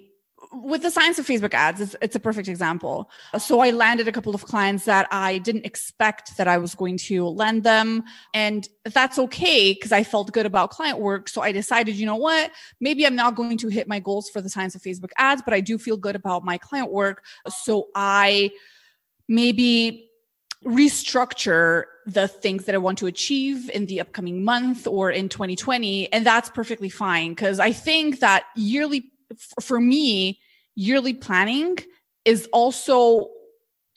[0.54, 3.10] with the science of Facebook ads, it's, it's, a perfect example.
[3.40, 6.98] So I landed a couple of clients that I didn't expect that I was going
[6.98, 8.04] to land them.
[8.34, 11.28] And that's okay because I felt good about client work.
[11.28, 12.52] So I decided, you know what?
[12.80, 15.54] Maybe I'm not going to hit my goals for the science of Facebook ads, but
[15.54, 17.24] I do feel good about my client work.
[17.50, 18.52] So I
[19.28, 20.10] maybe
[20.66, 26.12] restructure the things that I want to achieve in the upcoming month or in 2020.
[26.14, 29.12] And that's perfectly fine because I think that yearly,
[29.62, 30.40] for me,
[30.76, 31.78] yearly planning
[32.26, 33.30] is also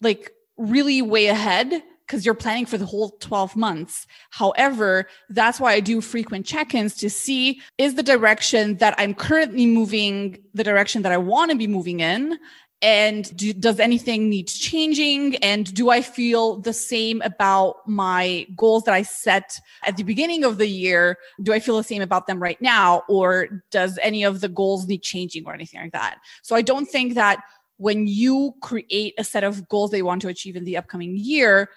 [0.00, 4.06] like really way ahead because you're planning for the whole 12 months.
[4.30, 9.12] However, that's why I do frequent check ins to see is the direction that I'm
[9.12, 12.38] currently moving the direction that I want to be moving in?
[12.82, 15.36] And do, does anything need changing?
[15.36, 20.44] And do i feel the same about my goals that i set at the beginning
[20.44, 21.16] of the year?
[21.42, 23.02] Do i feel the same about them right now?
[23.08, 26.18] Or does any of the goals need changing or anything like that?
[26.42, 27.42] So i don't think that
[27.78, 31.70] when you create a set of goals they want to achieve in the upcoming year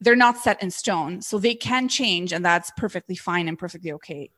[0.00, 1.22] they're not set in stone.
[1.22, 4.30] So they can change and that's perfectly fine and perfectly okay.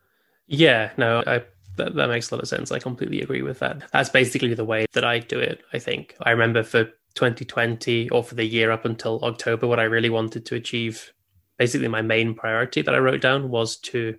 [0.47, 1.43] Yeah no i
[1.77, 2.71] that, that makes a lot of sense.
[2.71, 3.83] I completely agree with that.
[3.93, 6.17] That's basically the way that I do it, I think.
[6.23, 6.85] I remember for
[7.15, 11.13] 2020 or for the year up until October, what I really wanted to achieve,
[11.59, 14.17] basically my main priority that I wrote down was to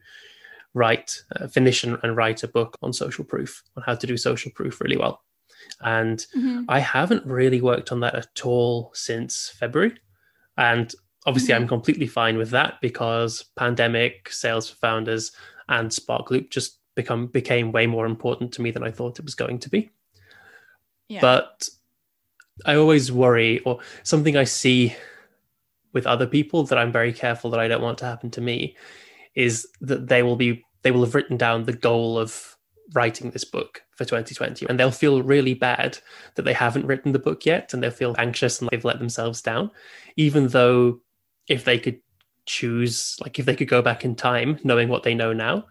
[0.73, 4.17] write, uh, finish and, and, write a book on social proof, on how to do
[4.17, 5.23] social proof really well.
[5.81, 6.63] And mm-hmm.
[6.67, 9.97] I haven't really worked on that at all since February.
[10.57, 10.93] And
[11.25, 11.63] obviously, mm-hmm.
[11.63, 15.31] I'm completely fine with that because pandemic, sales for founders,
[15.69, 19.35] and Sparkloop just become became way more important to me than I thought it was
[19.35, 19.91] going to be.
[21.07, 21.21] Yeah.
[21.21, 21.69] But
[22.65, 24.95] I always worry, or something I see
[25.93, 28.75] with other people that I'm very careful that I don't want to happen to me,
[29.35, 32.55] is that they will be they will have written down the goal of
[32.93, 35.97] writing this book for 2020 and they'll feel really bad
[36.35, 39.41] that they haven't written the book yet and they'll feel anxious and they've let themselves
[39.41, 39.71] down
[40.17, 40.99] even though
[41.47, 41.99] if they could
[42.45, 45.65] choose like if they could go back in time knowing what they know now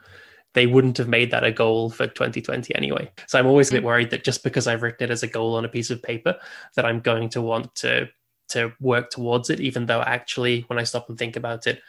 [0.55, 3.11] they wouldn't have made that a goal for 2020 anyway.
[3.27, 3.87] So I'm always a bit mm.
[3.87, 6.37] worried that just because I've written it as a goal on a piece of paper,
[6.77, 8.09] that I'm going to want to
[8.49, 11.83] to work towards it, even though actually when I stop and think about it,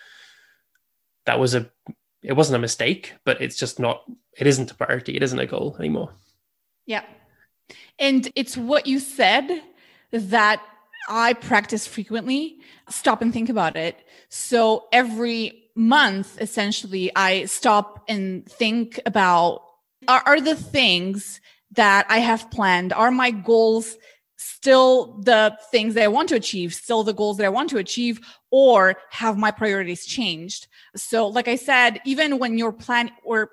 [1.25, 1.69] that was a
[2.23, 4.03] it wasn't a mistake, but it's just not
[4.37, 6.11] it isn't a priority, it isn't a goal anymore.
[6.85, 7.03] Yeah.
[7.99, 9.61] And it's what you said
[10.11, 10.61] that
[11.07, 12.57] I practice frequently.
[12.89, 13.97] Stop and think about it.
[14.29, 19.61] So every month, essentially, I stop and think about
[20.07, 23.97] are, are the things that I have planned, are my goals
[24.37, 27.77] still the things that I want to achieve, still the goals that I want to
[27.77, 28.19] achieve,
[28.51, 30.67] or have my priorities changed?
[30.95, 33.49] So, like I said, even when you're planning or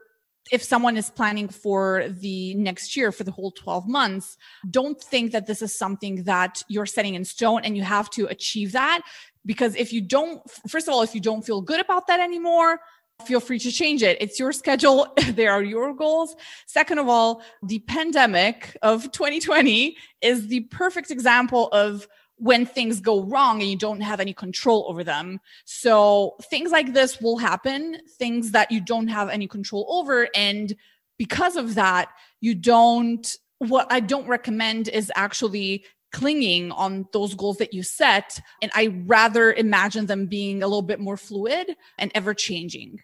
[0.50, 4.36] if someone is planning for the next year for the whole 12 months
[4.70, 8.26] don't think that this is something that you're setting in stone and you have to
[8.26, 9.02] achieve that.
[9.46, 12.80] Because if you don't first of all if you don't feel good about that anymore
[13.26, 14.16] feel free to change it.
[14.20, 15.06] It's your schedule.
[15.32, 16.34] There are your goals.
[16.66, 22.06] Second of all the pandemic of 2020 is the perfect example of
[22.42, 25.38] when things go wrong and you don't have any control over them.
[25.64, 30.26] So things like this will happen, things that you don't have any control over.
[30.34, 30.74] And
[31.18, 32.08] because of that,
[32.40, 33.24] you don't,
[33.58, 38.40] what I don't recommend is actually clinging on those goals that you set.
[38.60, 42.98] And I rather imagine them being a little bit more fluid and ever changing.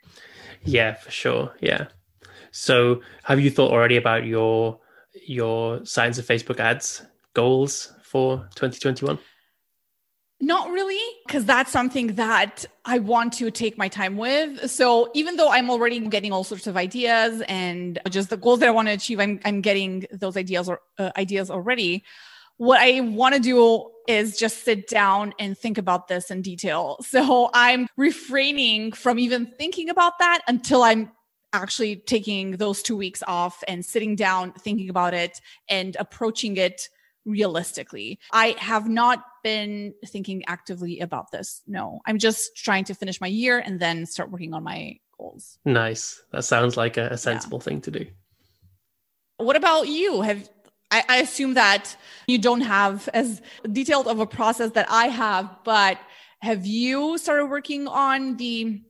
[0.65, 1.55] Yeah, for sure.
[1.61, 1.87] Yeah.
[2.51, 4.81] So have you thought already about your
[5.27, 7.03] your science of Facebook ads
[7.35, 9.19] goals for 2021?
[10.41, 14.71] Not really, because that's something that I want to take my time with.
[14.71, 18.69] So even though I'm already getting all sorts of ideas and just the goals that
[18.69, 22.05] I want to achieve, I'm, I'm getting those ideas or uh, ideas already
[22.59, 26.99] what I want to do is just sit down and think about this in detail.
[27.01, 31.13] So I'm refraining from even thinking about that until I'm
[31.53, 36.89] actually taking those two weeks off and sitting down, thinking about it and approaching it
[37.25, 38.19] realistically.
[38.33, 41.63] I have not been thinking actively about this.
[41.67, 45.59] No, I'm just trying to finish my year and then start working on my goals.
[45.65, 46.23] Nice.
[46.33, 47.65] That sounds like a, a sensible yeah.
[47.65, 48.07] thing to do.
[49.37, 50.23] What about you?
[50.23, 50.49] Have
[50.91, 51.97] I, I assume that
[52.27, 55.99] you don't have as detailed of a process that I have, but
[56.41, 58.81] have you started working on the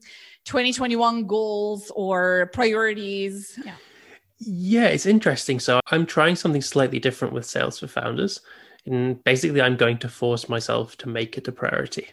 [0.44, 3.58] 2021 goals or priorities?
[3.64, 3.74] Yeah.
[4.38, 5.60] Yeah, it's interesting.
[5.60, 8.40] So I'm trying something slightly different with Sales for Founders.
[8.86, 12.08] And basically, I'm going to force myself to make it a priority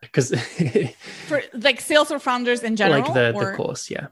[0.00, 0.34] because
[1.26, 3.50] for like sales for founders in general, like the, or?
[3.50, 4.08] the course, yeah.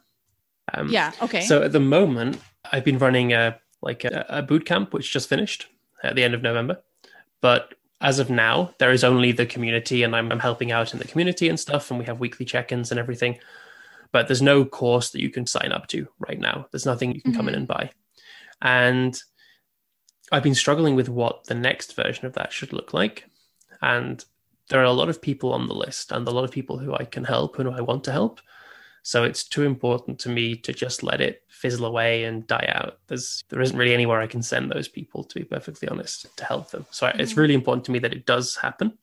[0.72, 1.12] Um, yeah.
[1.22, 1.42] Okay.
[1.42, 2.40] So at the moment,
[2.72, 5.66] I've been running a like a, a boot camp which just finished
[6.02, 6.82] at the end of November,
[7.40, 10.98] but as of now, there is only the community, and I'm, I'm helping out in
[10.98, 13.38] the community and stuff, and we have weekly check-ins and everything.
[14.14, 16.68] But there's no course that you can sign up to right now.
[16.70, 17.36] There's nothing you can mm-hmm.
[17.36, 17.58] come in mm-hmm.
[17.58, 17.90] and buy,
[18.62, 19.20] and
[20.30, 23.24] I've been struggling with what the next version of that should look like,
[23.82, 24.24] and
[24.68, 26.94] there are a lot of people on the list and a lot of people who
[26.94, 28.40] I can help and who I want to help.
[29.02, 33.00] So it's too important to me to just let it fizzle away and die out.
[33.08, 36.44] There's there isn't really anywhere I can send those people to be perfectly honest to
[36.44, 36.86] help them.
[36.92, 37.20] So mm-hmm.
[37.20, 38.96] it's really important to me that it does happen.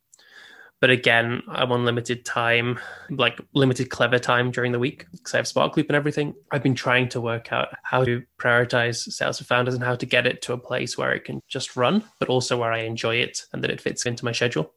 [0.82, 2.79] But again, I'm on limited time,
[3.11, 6.34] like limited clever time during the week because I have Sparkloop and everything.
[6.51, 10.05] I've been trying to work out how to prioritize sales for founders and how to
[10.07, 13.17] get it to a place where it can just run, but also where I enjoy
[13.17, 14.73] it and that it fits into my schedule.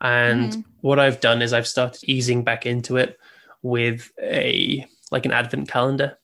[0.00, 0.60] And mm-hmm.
[0.80, 3.18] what I've done is I've started easing back into it
[3.60, 6.18] with a like an advent calendar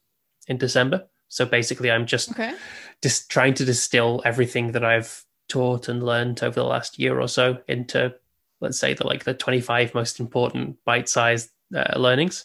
[0.49, 1.07] in December.
[1.29, 2.55] So basically, I'm just okay.
[3.03, 7.29] just trying to distill everything that I've taught and learned over the last year or
[7.29, 8.15] so into,
[8.61, 12.45] let's say, the like the 25 most important bite-sized uh, learnings.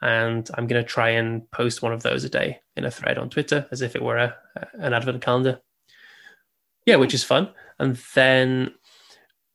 [0.00, 3.18] And I'm going to try and post one of those a day in a thread
[3.18, 4.36] on Twitter as if it were a,
[4.74, 5.60] an advent calendar.
[6.86, 7.50] Yeah, which is fun.
[7.78, 8.74] And then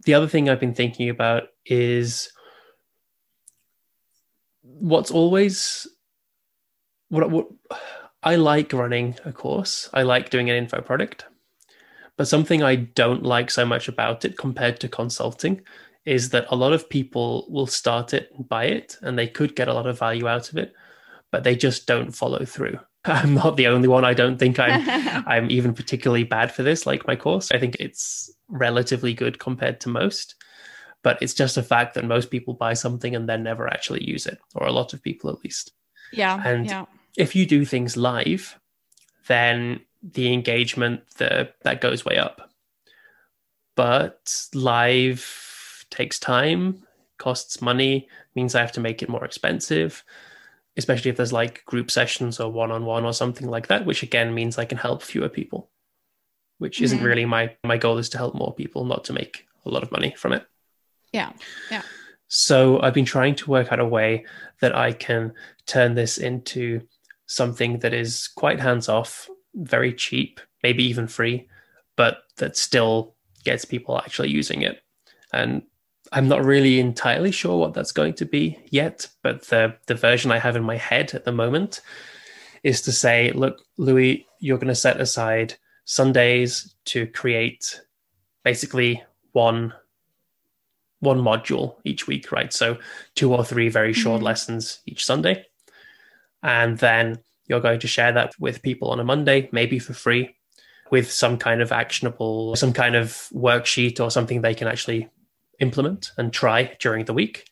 [0.06, 2.32] the other thing I've been thinking about is
[4.62, 5.88] what's always
[7.10, 7.48] what, what
[8.24, 9.90] I like running a course.
[9.94, 11.26] I like doing an info product.
[12.18, 15.62] But something I don't like so much about it compared to consulting
[16.06, 19.56] is that a lot of people will start it and buy it and they could
[19.56, 20.74] get a lot of value out of it,
[21.32, 22.80] but they just don't follow through.
[23.06, 24.04] I'm not the only one.
[24.04, 24.84] I don't think I'm
[25.28, 27.52] I'm even particularly bad for this, like my course.
[27.52, 30.36] I think it's relatively good compared to most
[31.08, 34.26] but it's just a fact that most people buy something and then never actually use
[34.26, 35.72] it, or a lot of people at least.
[36.12, 36.42] Yeah.
[36.44, 36.84] And yeah.
[37.16, 38.60] if you do things live,
[39.28, 39.80] then
[40.14, 42.50] the engagement the, that goes way up.
[43.76, 46.84] But live takes time,
[47.18, 50.04] costs money, means I have to make it more expensive,
[50.76, 54.04] especially if there's like group sessions or one on one or something like that, which
[54.04, 55.70] again means I can help fewer people,
[56.58, 57.08] which isn't mm-hmm.
[57.08, 59.92] really my my goal is to help more people, not to make a lot of
[59.92, 60.46] money from it.
[61.12, 61.32] Yeah.
[61.72, 61.84] Yeah.
[62.28, 64.26] So I've been trying to work out a way
[64.60, 65.34] that I can
[65.66, 66.82] turn this into
[67.26, 71.48] something that is quite hands off, very cheap, maybe even free,
[71.96, 74.82] but that still gets people actually using it.
[75.34, 75.64] And
[76.12, 80.32] I'm not really entirely sure what that's going to be yet, but the the version
[80.32, 81.82] I have in my head at the moment
[82.64, 85.56] is to say, look, Louis, you're going to set aside
[85.86, 87.82] Sundays to create
[88.44, 89.04] basically
[89.34, 89.74] one
[91.00, 92.52] one module each week, right?
[92.52, 92.78] So
[93.16, 94.26] two or three very short mm-hmm.
[94.26, 95.46] lessons each Sunday.
[96.42, 100.36] And then you're going to share that with people on a Monday, maybe for free,
[100.92, 105.10] with some kind of actionable, some kind of worksheet or something they can actually
[105.60, 107.50] implement and try during the week.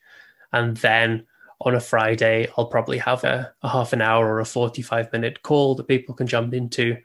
[0.53, 1.25] And then
[1.61, 5.41] on a Friday, I'll probably have a, a half an hour or a 45 minute
[5.41, 6.97] call that people can jump into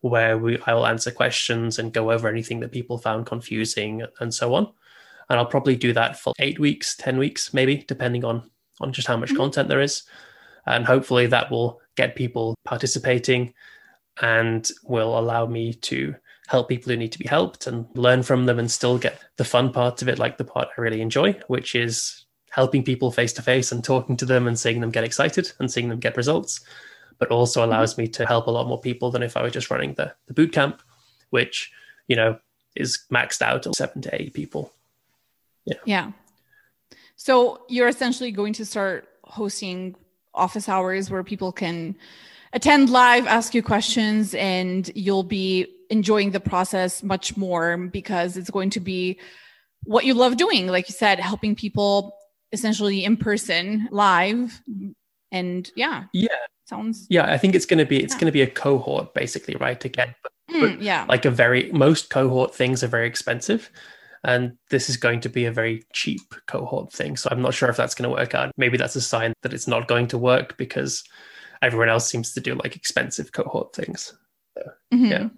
[0.00, 4.54] where we I'll answer questions and go over anything that people found confusing and so
[4.54, 4.68] on
[5.28, 9.08] and I'll probably do that for eight weeks, ten weeks, maybe, depending on on just
[9.08, 9.38] how much mm-hmm.
[9.38, 10.04] content there is,
[10.74, 13.54] and hopefully that will get people participating,
[14.20, 16.14] and will allow me to
[16.46, 19.44] help people who need to be helped and learn from them, and still get the
[19.44, 23.32] fun part of it, like the part I really enjoy, which is helping people face
[23.34, 26.16] to face and talking to them and seeing them get excited and seeing them get
[26.16, 26.64] results
[27.18, 27.70] but also mm-hmm.
[27.70, 28.02] allows mm-hmm.
[28.02, 30.34] me to help a lot more people than if I were just running the, the
[30.34, 30.82] boot camp,
[31.30, 31.72] which,
[32.06, 32.38] you know,
[32.74, 34.72] is maxed out at seven to eight people.
[35.64, 35.78] Yeah.
[35.84, 36.12] Yeah.
[37.16, 39.96] So you're essentially going to start hosting
[40.38, 41.96] office hours where people can
[42.52, 48.50] attend live, ask you questions, and you'll be enjoying the process much more because it's
[48.50, 49.18] going to be
[49.84, 50.66] what you love doing.
[50.66, 52.14] Like you said, helping people
[52.52, 54.62] essentially in person live.
[55.30, 56.04] And yeah.
[56.12, 56.28] Yeah.
[56.64, 58.20] Sounds yeah, I think it's gonna be it's yeah.
[58.20, 59.82] gonna be a cohort basically, right?
[59.82, 63.70] Again, but, mm, but yeah, like a very most cohort things are very expensive
[64.24, 67.16] and this is going to be a very cheap cohort thing.
[67.16, 68.52] So I'm not sure if that's going to work out.
[68.56, 71.04] Maybe that's a sign that it's not going to work because
[71.62, 74.14] everyone else seems to do like expensive cohort things.
[74.56, 75.04] So, mm-hmm.
[75.06, 75.28] Yeah.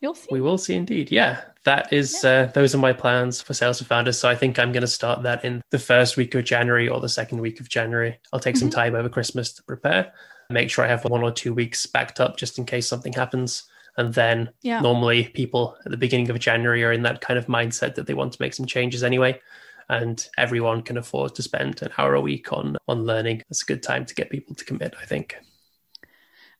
[0.00, 0.28] You'll see.
[0.30, 1.10] We will see indeed.
[1.10, 1.40] Yeah.
[1.64, 2.30] That is, yeah.
[2.30, 4.18] uh, those are my plans for Sales for Founders.
[4.18, 7.00] So I think I'm going to start that in the first week of January or
[7.00, 8.18] the second week of January.
[8.32, 8.60] I'll take mm-hmm.
[8.60, 10.12] some time over Christmas to prepare
[10.50, 13.64] make sure I have one or two weeks backed up just in case something happens.
[13.96, 14.80] And then Yeah.
[14.80, 18.14] normally people at the beginning of January are in that kind of mindset that they
[18.14, 19.40] want to make some changes anyway.
[19.88, 23.42] And everyone can afford to spend an hour a week on on learning.
[23.50, 25.36] It's a good time to get people to commit, I think.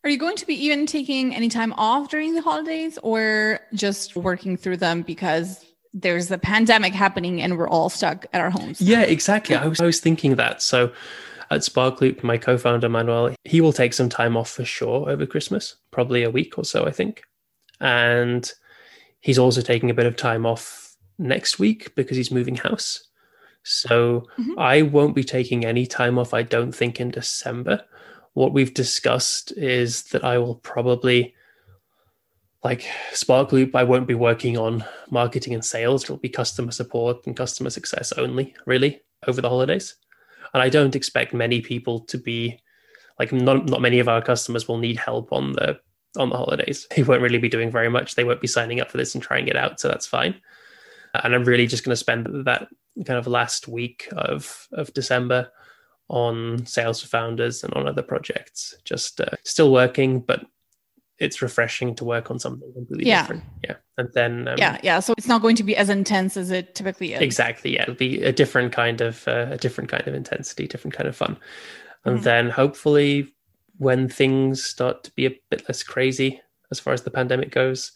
[0.05, 4.15] Are you going to be even taking any time off during the holidays or just
[4.15, 8.81] working through them because there's a pandemic happening and we're all stuck at our homes?
[8.81, 9.57] Yeah, exactly.
[9.57, 10.63] I was I was thinking that.
[10.63, 10.93] So
[11.51, 15.77] at Sparkloop, my co-founder Manuel, he will take some time off for sure over Christmas,
[15.91, 17.23] probably a week or so, I think.
[17.81, 18.51] And
[19.21, 23.05] he's also taking a bit of time off next week because he's moving house.
[23.63, 24.59] So Mhm.
[24.59, 27.85] I won't be taking any time off, I don't think, in December.
[28.35, 31.35] What we've discussed is that I will probably
[32.65, 36.03] like Sparkloop, I won't be working on marketing and sales.
[36.03, 39.95] It'll be customer support and customer success only, really, over the holidays.
[40.55, 42.61] And I don't expect many people to be
[43.19, 45.79] like not not many of our customers will need help on the
[46.17, 46.87] on the holidays.
[46.95, 48.15] They won't really be doing very much.
[48.15, 50.41] They won't be signing up for this and trying it out, so that's fine.
[51.15, 52.69] And I'm really just going to spend that
[53.05, 55.51] kind of last week of of December
[56.09, 58.75] on sales for founders and on other projects.
[58.85, 60.45] Just uh, still working, but
[61.19, 63.23] it's refreshing to work on something completely Yeah.
[63.23, 63.45] different.
[63.65, 65.01] Yeah, and then um, Yeah, yeah.
[65.01, 67.21] So it's not going to be as intense as it typically is.
[67.23, 70.95] exactly yeah it'll be a different kind of uh, a different kind of intensity different
[70.95, 71.37] kind of fun
[72.05, 72.23] and Mhm.
[72.25, 73.33] then hopefully
[73.79, 76.41] when things start to be a bit less crazy
[76.71, 77.93] as far as the pandemic goes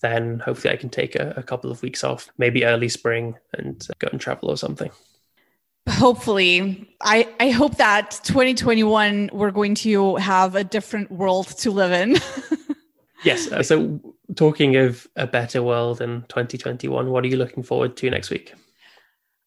[0.00, 3.86] then hopefully i can take a, a couple of weeks off maybe early spring and
[3.90, 4.90] uh, go and travel or something
[5.88, 11.90] Hopefully, I I hope that 2021 we're going to have a different world to live
[11.92, 12.16] in.
[13.22, 14.00] yes uh, so
[14.36, 18.54] talking of a better world in 2021 what are you looking forward to next week?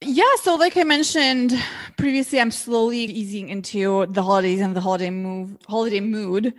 [0.02, 1.54] Yeah, so like I mentioned
[1.98, 6.54] previously, I'm slowly easing into the holidays and the holiday move, holiday mood,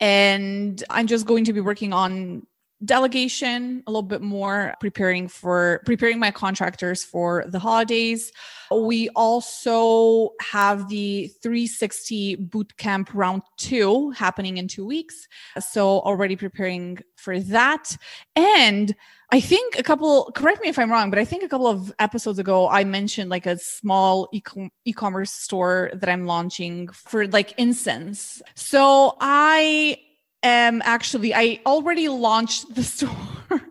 [0.00, 2.46] and I'm just going to be working on
[2.84, 8.32] delegation a little bit more, preparing for preparing my contractors for the holidays.
[8.70, 15.28] We also have the 360 boot camp round two happening in two weeks,
[15.58, 17.96] so already preparing for that,
[18.36, 18.94] and
[19.32, 21.92] I think a couple, correct me if I'm wrong, but I think a couple of
[22.00, 27.54] episodes ago, I mentioned like a small e-com- e-commerce store that I'm launching for like
[27.56, 28.42] incense.
[28.56, 29.98] So I
[30.42, 33.62] am actually, I already launched the store.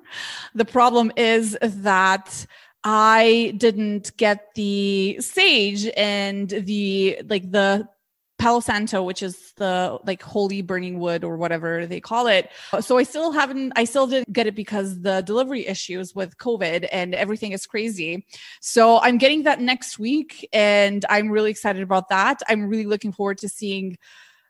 [0.55, 2.45] the problem is that
[2.83, 7.89] I didn't get the sage and the like the
[8.39, 12.49] Palo Santo, which is the like holy burning wood or whatever they call it.
[12.79, 16.87] So I still haven't, I still didn't get it because the delivery issues with COVID
[16.91, 18.25] and everything is crazy.
[18.61, 22.41] So I'm getting that next week and I'm really excited about that.
[22.47, 23.97] I'm really looking forward to seeing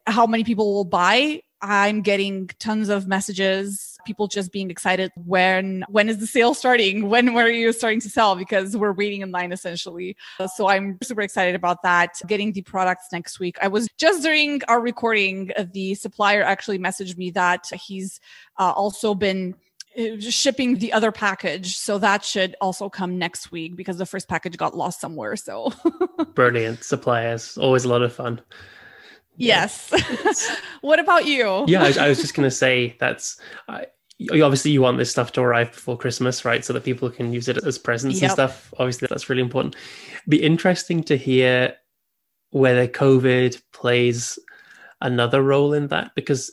[0.06, 1.42] how many people will buy.
[1.62, 7.10] I'm getting tons of messages, people just being excited when when is the sale starting?
[7.10, 8.36] When were you starting to sell?
[8.36, 10.16] Because we're waiting in line essentially.
[10.56, 12.22] So I'm super excited about that.
[12.28, 13.58] Getting the products next week.
[13.62, 18.20] I was just during our recording, the supplier actually messaged me that he's
[18.58, 19.56] uh, also been
[19.98, 21.78] uh, shipping the other package.
[21.78, 25.36] So that should also come next week because the first package got lost somewhere.
[25.36, 25.74] So
[26.36, 28.42] brilliant suppliers always a lot of fun.
[29.40, 29.92] Yes.
[30.82, 31.66] what about you?
[31.68, 33.88] yeah, I, was- I was just going to say that's I,
[34.32, 36.64] obviously you want this stuff to arrive before Christmas, right?
[36.64, 38.74] So that people can use it as presents and stuff.
[38.78, 39.76] Obviously, that's really important.
[40.28, 41.74] Be interesting to hear
[42.52, 44.38] whether COVID plays
[45.02, 46.52] another role in that because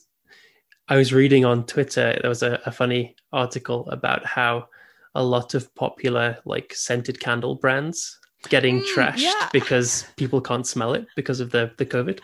[0.89, 4.69] I was reading on Twitter there was a, a funny article about how
[5.17, 8.19] a lot of popular like scented candle brands
[8.51, 9.49] getting Mm, trashed yeah.
[9.53, 12.21] because people can't smell it because of the the COVID.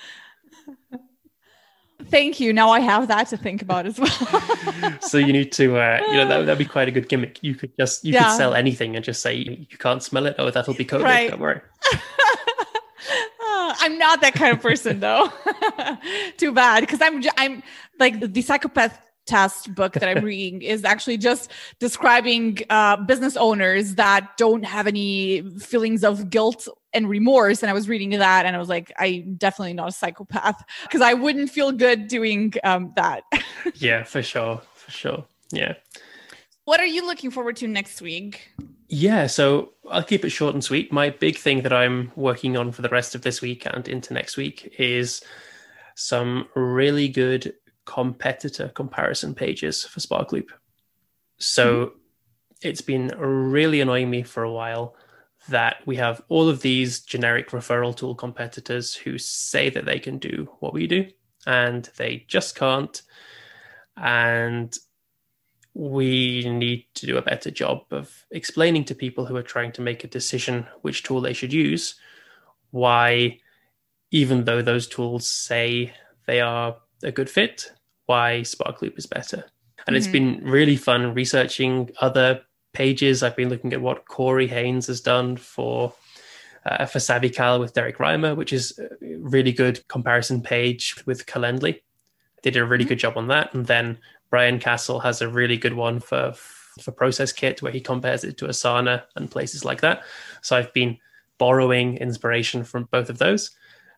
[2.06, 2.52] Thank you.
[2.52, 4.98] Now I have that to think about as well.
[5.00, 7.54] so you need to uh, you know that that'd be quite a good gimmick you
[7.54, 8.24] could just you Yeah.
[8.24, 11.30] could sell anything and just say you can't smell it oh that'll be covid Right.
[11.30, 11.60] don't worry
[13.40, 15.30] Ah, I'm not that kind of person though.
[16.36, 17.62] Too bad because I'm I'm
[17.98, 23.96] like the psychopath test book that I'm reading is actually just describing uh, business owners
[23.96, 27.62] that don't have any feelings of guilt and remorse.
[27.62, 31.00] And I was reading that and I was like, I'm definitely not a psychopath because
[31.00, 33.24] I wouldn't feel good doing um, that.
[33.74, 35.74] yeah for sure for sure yeah
[36.64, 38.50] what are you looking forward to next week?
[38.88, 42.70] yeah so i'll keep it short and sweet my big thing that i'm working on
[42.70, 45.22] for the rest of this week and into next week is
[45.94, 47.54] some really good
[47.84, 50.48] competitor comparison pages for sparkloop
[51.38, 51.96] so mm-hmm.
[52.62, 54.94] it's been really annoying me for a while
[55.48, 60.18] that we have all of these generic referral tool competitors who say that they can
[60.18, 61.06] do what we do
[61.46, 63.02] and they just can't.
[63.96, 64.74] And
[65.74, 69.82] we need to do a better job of explaining to people who are trying to
[69.82, 71.96] make a decision which tool they should use
[72.70, 73.38] why,
[74.10, 75.92] even though those tools say
[76.26, 77.72] they are a good fit,
[78.06, 79.44] why Spark Loop is better.
[79.86, 79.96] And mm-hmm.
[79.96, 82.42] it's been really fun researching other
[82.72, 83.22] pages.
[83.22, 85.92] I've been looking at what Corey Haines has done for
[86.64, 91.80] uh, for SavvyCal with Derrick Reimer, which is a really good comparison page with Calendly.
[92.42, 92.90] They did a really mm-hmm.
[92.90, 93.52] good job on that.
[93.52, 93.98] And then
[94.30, 96.34] Brian Castle has a really good one for
[96.80, 100.02] for Process Kit where he compares it to Asana and places like that.
[100.40, 100.96] So I've been
[101.38, 103.50] borrowing inspiration from both of those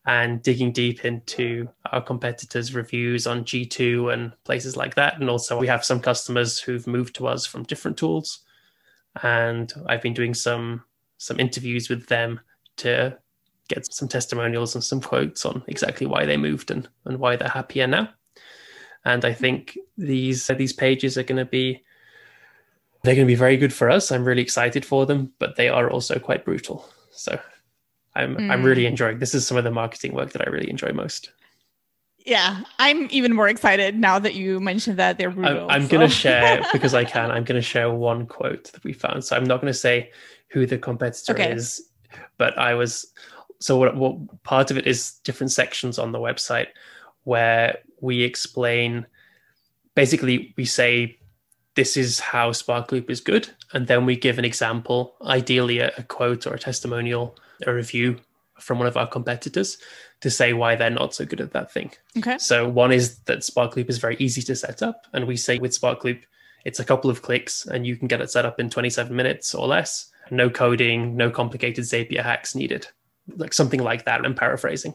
[0.06, 5.18] and digging deep into our competitors' reviews on G2 and places like that.
[5.18, 8.40] And also, we have some customers who've moved to us from different tools,
[9.22, 10.84] and I've been doing some
[11.18, 12.40] some interviews with them
[12.76, 13.16] to
[13.68, 17.48] get some testimonials and some quotes on exactly why they moved and, and why they're
[17.48, 18.10] happier now.
[19.06, 21.82] And I think these these pages are going to be
[23.02, 24.10] they're going to be very good for us.
[24.10, 26.88] I'm really excited for them, but they are also quite brutal.
[27.10, 27.38] So
[28.16, 28.50] I'm mm.
[28.50, 29.18] I'm really enjoying.
[29.18, 31.30] This is some of the marketing work that I really enjoy most.
[32.24, 35.64] Yeah, I'm even more excited now that you mentioned that they're brutal.
[35.64, 35.90] I'm, I'm so.
[35.90, 37.30] going to share because I can.
[37.30, 39.24] I'm going to share one quote that we found.
[39.24, 40.10] So I'm not going to say
[40.48, 41.52] who the competitor okay.
[41.52, 41.90] is,
[42.38, 43.12] but I was.
[43.60, 46.68] So what, what part of it is different sections on the website
[47.24, 49.06] where we explain
[49.94, 51.18] basically we say
[51.74, 56.02] this is how SparkLoop is good, and then we give an example, ideally a, a
[56.04, 57.36] quote or a testimonial,
[57.66, 58.18] a review
[58.60, 59.78] from one of our competitors
[60.20, 61.92] to say why they're not so good at that thing.
[62.18, 62.38] Okay.
[62.38, 65.78] So one is that SparkLoop is very easy to set up, and we say with
[65.78, 66.22] SparkLoop,
[66.64, 69.54] it's a couple of clicks and you can get it set up in 27 minutes
[69.54, 70.10] or less.
[70.30, 72.86] No coding, no complicated Zapier hacks needed,
[73.36, 74.24] like something like that.
[74.24, 74.94] I'm paraphrasing.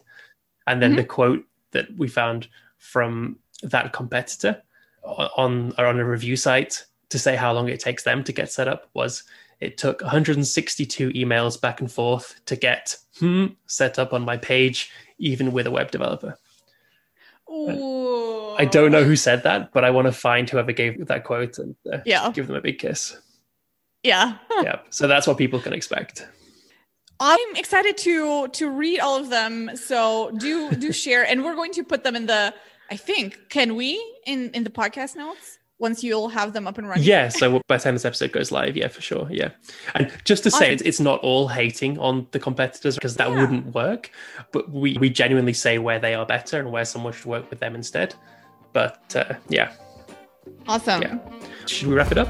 [0.66, 0.98] And then mm-hmm.
[0.98, 2.48] the quote that we found
[2.78, 4.60] from that competitor
[5.04, 8.68] on on a review site to say how long it takes them to get set
[8.68, 9.22] up was
[9.60, 14.90] it took 162 emails back and forth to get hmm, set up on my page,
[15.18, 16.38] even with a web developer.
[17.50, 18.54] Ooh.
[18.56, 21.58] I don't know who said that, but I want to find whoever gave that quote
[21.58, 22.30] and uh, yeah.
[22.32, 23.18] give them a big kiss.
[24.02, 24.38] Yeah.
[24.62, 24.80] yeah.
[24.90, 26.26] So that's what people can expect.
[27.22, 29.72] I'm excited to to read all of them.
[29.76, 32.54] So do do share, and we're going to put them in the.
[32.90, 36.88] I think can we in in the podcast notes once you'll have them up and
[36.88, 37.02] running.
[37.02, 37.28] Yeah.
[37.28, 39.26] So by the time this episode goes live, yeah, for sure.
[39.30, 39.50] Yeah.
[39.94, 43.40] And just to say, it's, it's not all hating on the competitors because that yeah.
[43.40, 44.10] wouldn't work.
[44.52, 47.58] But we we genuinely say where they are better and where someone should work with
[47.58, 48.14] them instead.
[48.72, 49.72] But uh, yeah.
[50.68, 51.02] Awesome.
[51.02, 51.18] Yeah.
[51.66, 52.28] Should we wrap it up?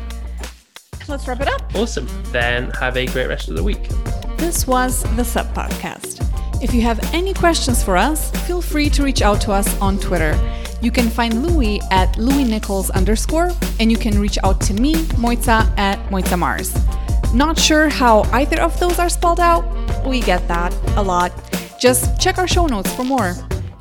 [1.08, 1.74] Let's wrap it up.
[1.74, 2.08] Awesome.
[2.30, 3.88] Then have a great rest of the week.
[4.36, 6.26] This was the Sub Podcast.
[6.62, 9.98] If you have any questions for us, feel free to reach out to us on
[9.98, 10.38] Twitter.
[10.82, 14.94] You can find Louis at Louis Nicholls underscore, and you can reach out to me,
[15.20, 16.74] Mojca, at Mojca Mars.
[17.34, 19.64] Not sure how either of those are spelled out?
[20.06, 21.32] We get that a lot.
[21.78, 23.34] Just check our show notes for more.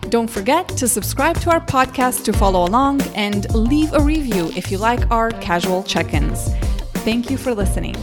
[0.09, 4.71] Don't forget to subscribe to our podcast to follow along and leave a review if
[4.71, 6.53] you like our casual check ins.
[7.05, 7.95] Thank you for listening.